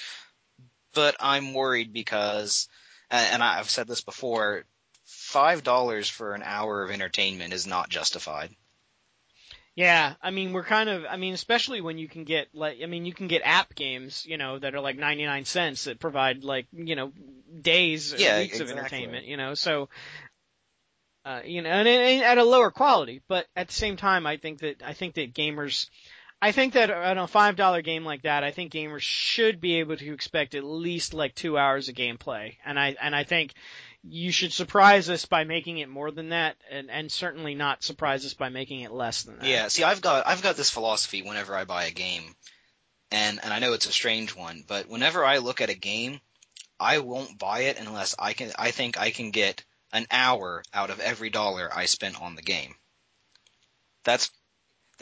But 0.94 1.16
I'm 1.20 1.52
worried 1.54 1.92
because 1.92 2.68
and 3.10 3.42
I've 3.42 3.70
said 3.70 3.86
this 3.86 4.00
before, 4.00 4.64
five 5.04 5.62
dollars 5.62 6.08
for 6.08 6.34
an 6.34 6.42
hour 6.42 6.82
of 6.82 6.90
entertainment 6.90 7.52
is 7.52 7.66
not 7.66 7.90
justified. 7.90 8.54
Yeah, 9.76 10.14
I 10.22 10.30
mean 10.30 10.52
we're 10.52 10.62
kind 10.64 10.88
of 10.88 11.04
I 11.08 11.16
mean 11.16 11.34
especially 11.34 11.80
when 11.80 11.98
you 11.98 12.08
can 12.08 12.22
get 12.24 12.48
like 12.54 12.78
I 12.82 12.86
mean 12.86 13.04
you 13.06 13.12
can 13.12 13.26
get 13.26 13.42
app 13.44 13.74
games 13.74 14.24
you 14.24 14.36
know 14.38 14.58
that 14.58 14.74
are 14.74 14.80
like 14.80 14.96
99 14.96 15.44
cents 15.44 15.84
that 15.84 15.98
provide 15.98 16.44
like 16.44 16.66
you 16.72 16.94
know 16.94 17.12
days 17.60 18.14
or 18.14 18.18
Yeah, 18.20 18.36
weeks 18.38 18.60
of 18.60 18.70
entertainment 18.70 19.26
you 19.26 19.36
know 19.36 19.54
so 19.54 19.88
uh, 21.24 21.40
you 21.44 21.62
know 21.62 21.70
and, 21.70 21.88
and 21.88 22.22
at 22.22 22.38
a 22.38 22.44
lower 22.44 22.70
quality. 22.70 23.22
But 23.28 23.46
at 23.56 23.68
the 23.68 23.74
same 23.74 23.96
time 23.96 24.26
I 24.26 24.36
think 24.36 24.60
that 24.60 24.82
I 24.84 24.92
think 24.92 25.14
that 25.14 25.34
gamers 25.34 25.88
I 26.42 26.52
think 26.52 26.74
that 26.74 26.90
on 26.90 27.18
a 27.18 27.26
five 27.26 27.56
dollar 27.56 27.82
game 27.82 28.04
like 28.04 28.22
that 28.22 28.44
I 28.44 28.50
think 28.50 28.72
gamers 28.72 29.00
should 29.02 29.60
be 29.60 29.76
able 29.80 29.96
to 29.96 30.12
expect 30.14 30.54
at 30.54 30.64
least 30.64 31.14
like 31.14 31.34
two 31.34 31.58
hours 31.58 31.88
of 31.88 31.94
gameplay. 31.94 32.56
And 32.64 32.78
I 32.78 32.96
and 33.00 33.14
I 33.16 33.24
think 33.24 33.54
you 34.06 34.30
should 34.30 34.52
surprise 34.52 35.08
us 35.08 35.24
by 35.24 35.44
making 35.44 35.78
it 35.78 35.88
more 35.88 36.10
than 36.10 36.28
that 36.30 36.56
and, 36.70 36.90
and 36.90 37.10
certainly 37.10 37.54
not 37.54 37.82
surprise 37.82 38.24
us 38.26 38.34
by 38.34 38.48
making 38.50 38.80
it 38.80 38.92
less 38.92 39.22
than 39.22 39.38
that. 39.38 39.46
Yeah, 39.46 39.68
see, 39.68 39.82
I've 39.82 40.02
got 40.02 40.26
I've 40.26 40.42
got 40.42 40.56
this 40.56 40.70
philosophy 40.70 41.22
whenever 41.22 41.54
I 41.54 41.64
buy 41.64 41.84
a 41.84 41.90
game, 41.90 42.34
and 43.10 43.40
and 43.42 43.52
I 43.52 43.58
know 43.58 43.72
it's 43.72 43.88
a 43.88 43.92
strange 43.92 44.36
one, 44.36 44.64
but 44.66 44.88
whenever 44.88 45.24
I 45.24 45.38
look 45.38 45.60
at 45.60 45.70
a 45.70 45.74
game, 45.74 46.20
I 46.78 46.98
won't 46.98 47.38
buy 47.38 47.60
it 47.60 47.78
unless 47.78 48.14
I 48.18 48.34
can 48.34 48.52
I 48.58 48.72
think 48.72 48.98
I 48.98 49.10
can 49.10 49.30
get 49.30 49.64
an 49.92 50.06
hour 50.10 50.62
out 50.74 50.90
of 50.90 51.00
every 51.00 51.30
dollar 51.30 51.70
I 51.74 51.86
spent 51.86 52.20
on 52.20 52.34
the 52.34 52.42
game. 52.42 52.74
That's 54.04 54.30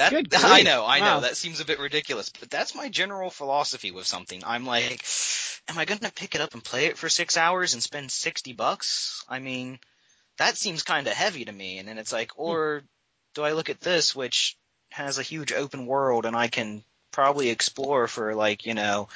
that 0.02 0.10
Good 0.10 0.34
I 0.34 0.62
know, 0.62 0.84
I 0.86 0.98
know 0.98 1.04
Wow. 1.04 1.20
that 1.20 1.36
seems 1.36 1.60
a 1.60 1.64
bit 1.64 1.78
ridiculous, 1.78 2.28
but 2.28 2.50
that's 2.50 2.74
my 2.74 2.88
general 2.88 3.30
philosophy 3.30 3.90
with 3.90 4.06
something. 4.06 4.42
I'm 4.44 4.66
like, 4.66 5.04
am 5.68 5.78
I 5.78 5.84
going 5.84 6.00
to 6.00 6.12
pick 6.12 6.34
it 6.34 6.40
up 6.40 6.54
and 6.54 6.64
play 6.64 6.86
it 6.86 6.98
for 6.98 7.08
6 7.08 7.36
hours 7.36 7.74
and 7.74 7.82
spend 7.82 8.10
60 8.10 8.52
bucks? 8.52 9.24
I 9.28 9.38
mean, 9.38 9.78
that 10.38 10.56
seems 10.56 10.82
kind 10.82 11.06
of 11.06 11.12
heavy 11.12 11.44
to 11.44 11.52
me. 11.52 11.78
And 11.78 11.88
then 11.88 11.98
it's 11.98 12.12
like, 12.12 12.32
or 12.36 12.82
do 13.34 13.42
I 13.42 13.52
look 13.52 13.70
at 13.70 13.80
this, 13.80 14.14
which 14.14 14.56
has 14.90 15.18
a 15.18 15.22
huge 15.22 15.52
open 15.52 15.86
world 15.86 16.26
and 16.26 16.36
I 16.36 16.48
can 16.48 16.82
probably 17.12 17.50
explore 17.50 18.08
for 18.08 18.34
like, 18.34 18.66
you 18.66 18.74
know, 18.74 19.08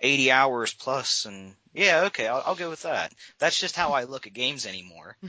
80 0.00 0.30
hours 0.30 0.72
plus 0.72 1.26
and 1.26 1.54
yeah, 1.72 2.04
okay, 2.06 2.26
I'll, 2.26 2.42
I'll 2.46 2.54
go 2.56 2.70
with 2.70 2.82
that. 2.82 3.12
That's 3.38 3.60
just 3.60 3.76
how 3.76 3.92
I 3.92 4.04
look 4.04 4.26
at 4.26 4.32
games 4.32 4.66
anymore. 4.66 5.16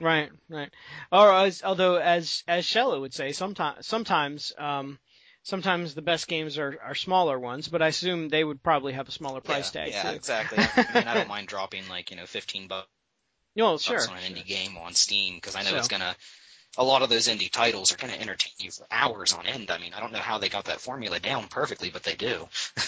Right, 0.00 0.30
right. 0.48 0.70
Or 1.12 1.32
as, 1.32 1.62
although 1.62 1.96
as 1.96 2.42
as 2.48 2.66
Shella 2.66 3.00
would 3.00 3.14
say, 3.14 3.32
sometimes 3.32 3.86
sometimes 3.86 4.52
um 4.58 4.98
sometimes 5.44 5.94
the 5.94 6.02
best 6.02 6.26
games 6.26 6.58
are 6.58 6.76
are 6.82 6.94
smaller 6.94 7.38
ones, 7.38 7.68
but 7.68 7.80
I 7.82 7.88
assume 7.88 8.28
they 8.28 8.42
would 8.42 8.62
probably 8.62 8.92
have 8.94 9.08
a 9.08 9.12
smaller 9.12 9.40
price 9.40 9.72
yeah, 9.74 9.84
tag 9.84 9.92
yeah, 9.92 10.10
too. 10.10 10.16
exactly. 10.16 10.58
I 10.76 10.98
mean, 10.98 11.08
I 11.08 11.14
don't 11.14 11.28
mind 11.28 11.46
dropping 11.48 11.88
like, 11.88 12.10
you 12.10 12.16
know, 12.16 12.26
15 12.26 12.66
bucks 12.68 12.88
Oh, 13.56 13.78
sure. 13.78 14.00
on 14.10 14.16
an 14.16 14.34
indie 14.34 14.44
game 14.44 14.76
on 14.76 14.94
Steam 14.94 15.36
because 15.36 15.54
I 15.54 15.62
know 15.62 15.70
So- 15.70 15.76
it's 15.76 15.88
gonna. 15.88 16.16
A 16.76 16.82
lot 16.82 17.02
of 17.02 17.08
those 17.08 17.28
indie 17.28 17.48
titles 17.52 17.92
are 17.94 17.96
gonna 17.96 18.14
entertain 18.14 18.52
you 18.58 18.72
for 18.72 18.84
hours 18.90 19.32
on 19.32 19.46
end. 19.46 19.70
I 19.70 19.78
mean, 19.78 19.94
I 19.94 20.00
don't 20.00 20.10
know 20.12 20.18
how 20.18 20.38
they 20.38 20.48
got 20.48 20.64
that 20.64 20.80
formula 20.80 21.20
down 21.20 21.46
perfectly, 21.46 21.90
but 21.90 22.02
they 22.02 22.16
do. 22.16 22.48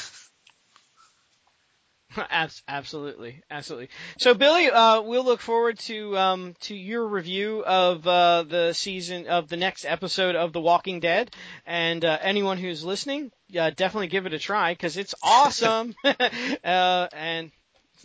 Abs- 2.31 2.63
absolutely, 2.69 3.43
absolutely. 3.51 3.89
So, 4.19 4.35
Billy, 4.35 4.71
uh, 4.71 5.03
we'll 5.03 5.25
look 5.25 5.41
forward 5.41 5.79
to 5.81 6.17
um, 6.17 6.55
to 6.61 6.75
your 6.75 7.07
review 7.07 7.65
of 7.65 8.07
uh, 8.07 8.45
the 8.45 8.73
season 8.73 9.27
of 9.27 9.49
the 9.49 9.57
next 9.57 9.85
episode 9.85 10.37
of 10.37 10.53
The 10.53 10.61
Walking 10.61 11.01
Dead, 11.01 11.31
and 11.67 12.05
uh, 12.05 12.19
anyone 12.21 12.59
who's 12.59 12.85
listening, 12.85 13.31
uh, 13.59 13.71
definitely 13.71 14.09
give 14.09 14.27
it 14.27 14.35
a 14.35 14.39
try 14.39 14.73
because 14.73 14.97
it's 14.97 15.15
awesome. 15.23 15.95
uh, 16.05 17.09
and 17.13 17.51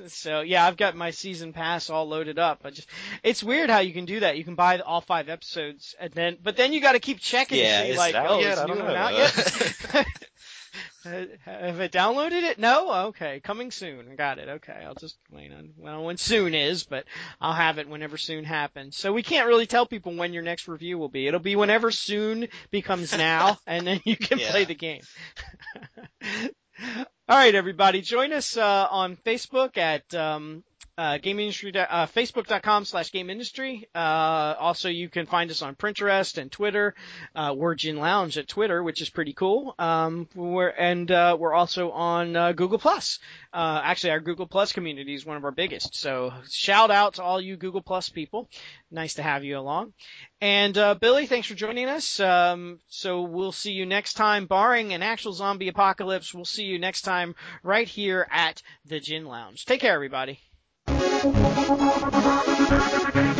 so, 0.07 0.41
yeah, 0.41 0.65
I've 0.65 0.77
got 0.77 0.95
my 0.95 1.11
season 1.11 1.53
pass 1.53 1.89
all 1.89 2.07
loaded 2.07 2.39
up. 2.39 2.61
I 2.63 2.69
just, 2.69 2.87
it's 3.23 3.43
weird 3.43 3.69
how 3.69 3.79
you 3.79 3.93
can 3.93 4.05
do 4.05 4.21
that. 4.21 4.37
You 4.37 4.43
can 4.43 4.55
buy 4.55 4.79
all 4.79 5.01
five 5.01 5.29
episodes, 5.29 5.95
and 5.99 6.11
then, 6.13 6.37
but 6.41 6.55
then 6.55 6.73
you 6.73 6.81
got 6.81 6.93
to 6.93 6.99
keep 6.99 7.19
checking 7.19 7.57
to 7.59 7.83
see, 7.83 7.89
is 7.91 7.97
like, 7.97 8.15
oh, 8.15 8.39
yet? 8.39 8.53
is 8.53 8.59
I 8.59 8.65
new 8.65 8.75
don't 8.75 8.87
know. 8.87 8.95
out 8.95 9.13
yet? 9.13 10.07
Have 11.03 11.79
it 11.79 11.91
downloaded 11.91 12.43
it? 12.43 12.59
No? 12.59 13.07
Okay. 13.07 13.39
Coming 13.39 13.71
soon. 13.71 14.15
Got 14.15 14.37
it. 14.39 14.47
Okay. 14.47 14.83
I'll 14.85 14.93
just 14.95 15.17
wait 15.31 15.51
on, 15.51 15.71
well, 15.77 16.03
when 16.03 16.17
soon 16.17 16.53
is, 16.53 16.83
but 16.83 17.05
I'll 17.39 17.53
have 17.53 17.79
it 17.79 17.89
whenever 17.89 18.17
soon 18.17 18.43
happens. 18.43 18.97
So 18.97 19.11
we 19.13 19.23
can't 19.23 19.47
really 19.47 19.65
tell 19.65 19.85
people 19.85 20.13
when 20.15 20.33
your 20.33 20.43
next 20.43 20.67
review 20.67 20.97
will 20.97 21.09
be. 21.09 21.27
It'll 21.27 21.39
be 21.39 21.55
whenever 21.55 21.91
soon 21.91 22.47
becomes 22.69 23.17
now, 23.17 23.57
and 23.67 23.87
then 23.87 23.99
you 24.05 24.15
can 24.15 24.39
Yeah. 24.39 24.51
play 24.51 24.65
the 24.65 24.75
game. 24.75 25.01
All 27.29 27.37
right, 27.37 27.53
everybody. 27.55 28.01
Join 28.01 28.33
us, 28.33 28.57
uh, 28.57 28.87
on 28.89 29.15
Facebook 29.15 29.77
at, 29.77 30.13
um, 30.13 30.63
uh, 31.01 31.17
game 31.17 31.39
industry, 31.39 31.75
uh, 31.75 32.05
facebook.com 32.05 32.85
slash 32.85 33.11
game 33.11 33.31
industry. 33.31 33.89
Uh, 33.95 34.53
also 34.59 34.87
you 34.87 35.09
can 35.09 35.25
find 35.25 35.49
us 35.49 35.63
on 35.63 35.73
Pinterest 35.73 36.37
and 36.37 36.51
Twitter. 36.51 36.93
Uh, 37.33 37.55
we're 37.57 37.73
Gin 37.73 37.97
Lounge 37.97 38.37
at 38.37 38.47
Twitter, 38.47 38.83
which 38.83 39.01
is 39.01 39.09
pretty 39.09 39.33
cool. 39.33 39.73
Um, 39.79 40.29
we're, 40.35 40.69
and, 40.69 41.09
uh, 41.09 41.35
we're 41.39 41.55
also 41.55 41.89
on, 41.89 42.35
uh, 42.35 42.51
Google 42.51 42.77
Plus. 42.77 43.17
Uh, 43.51 43.81
actually 43.83 44.11
our 44.11 44.19
Google 44.19 44.45
Plus 44.45 44.73
community 44.73 45.15
is 45.15 45.25
one 45.25 45.37
of 45.37 45.43
our 45.43 45.51
biggest. 45.51 45.95
So 45.95 46.33
shout 46.51 46.91
out 46.91 47.15
to 47.15 47.23
all 47.23 47.41
you 47.41 47.57
Google 47.57 47.81
Plus 47.81 48.09
people. 48.09 48.47
Nice 48.91 49.15
to 49.15 49.23
have 49.23 49.43
you 49.43 49.57
along. 49.57 49.93
And, 50.39 50.77
uh, 50.77 50.93
Billy, 50.93 51.25
thanks 51.25 51.47
for 51.47 51.55
joining 51.55 51.87
us. 51.87 52.19
Um, 52.19 52.79
so 52.89 53.23
we'll 53.23 53.51
see 53.51 53.71
you 53.71 53.87
next 53.87 54.13
time, 54.13 54.45
barring 54.45 54.93
an 54.93 55.01
actual 55.01 55.33
zombie 55.33 55.67
apocalypse. 55.67 56.31
We'll 56.31 56.45
see 56.45 56.65
you 56.65 56.77
next 56.77 57.01
time 57.01 57.33
right 57.63 57.87
here 57.87 58.27
at 58.29 58.61
the 58.85 58.99
Gin 58.99 59.25
Lounge. 59.25 59.65
Take 59.65 59.81
care, 59.81 59.95
everybody. 59.95 60.39
Thank 61.23 63.15
you. 63.15 63.30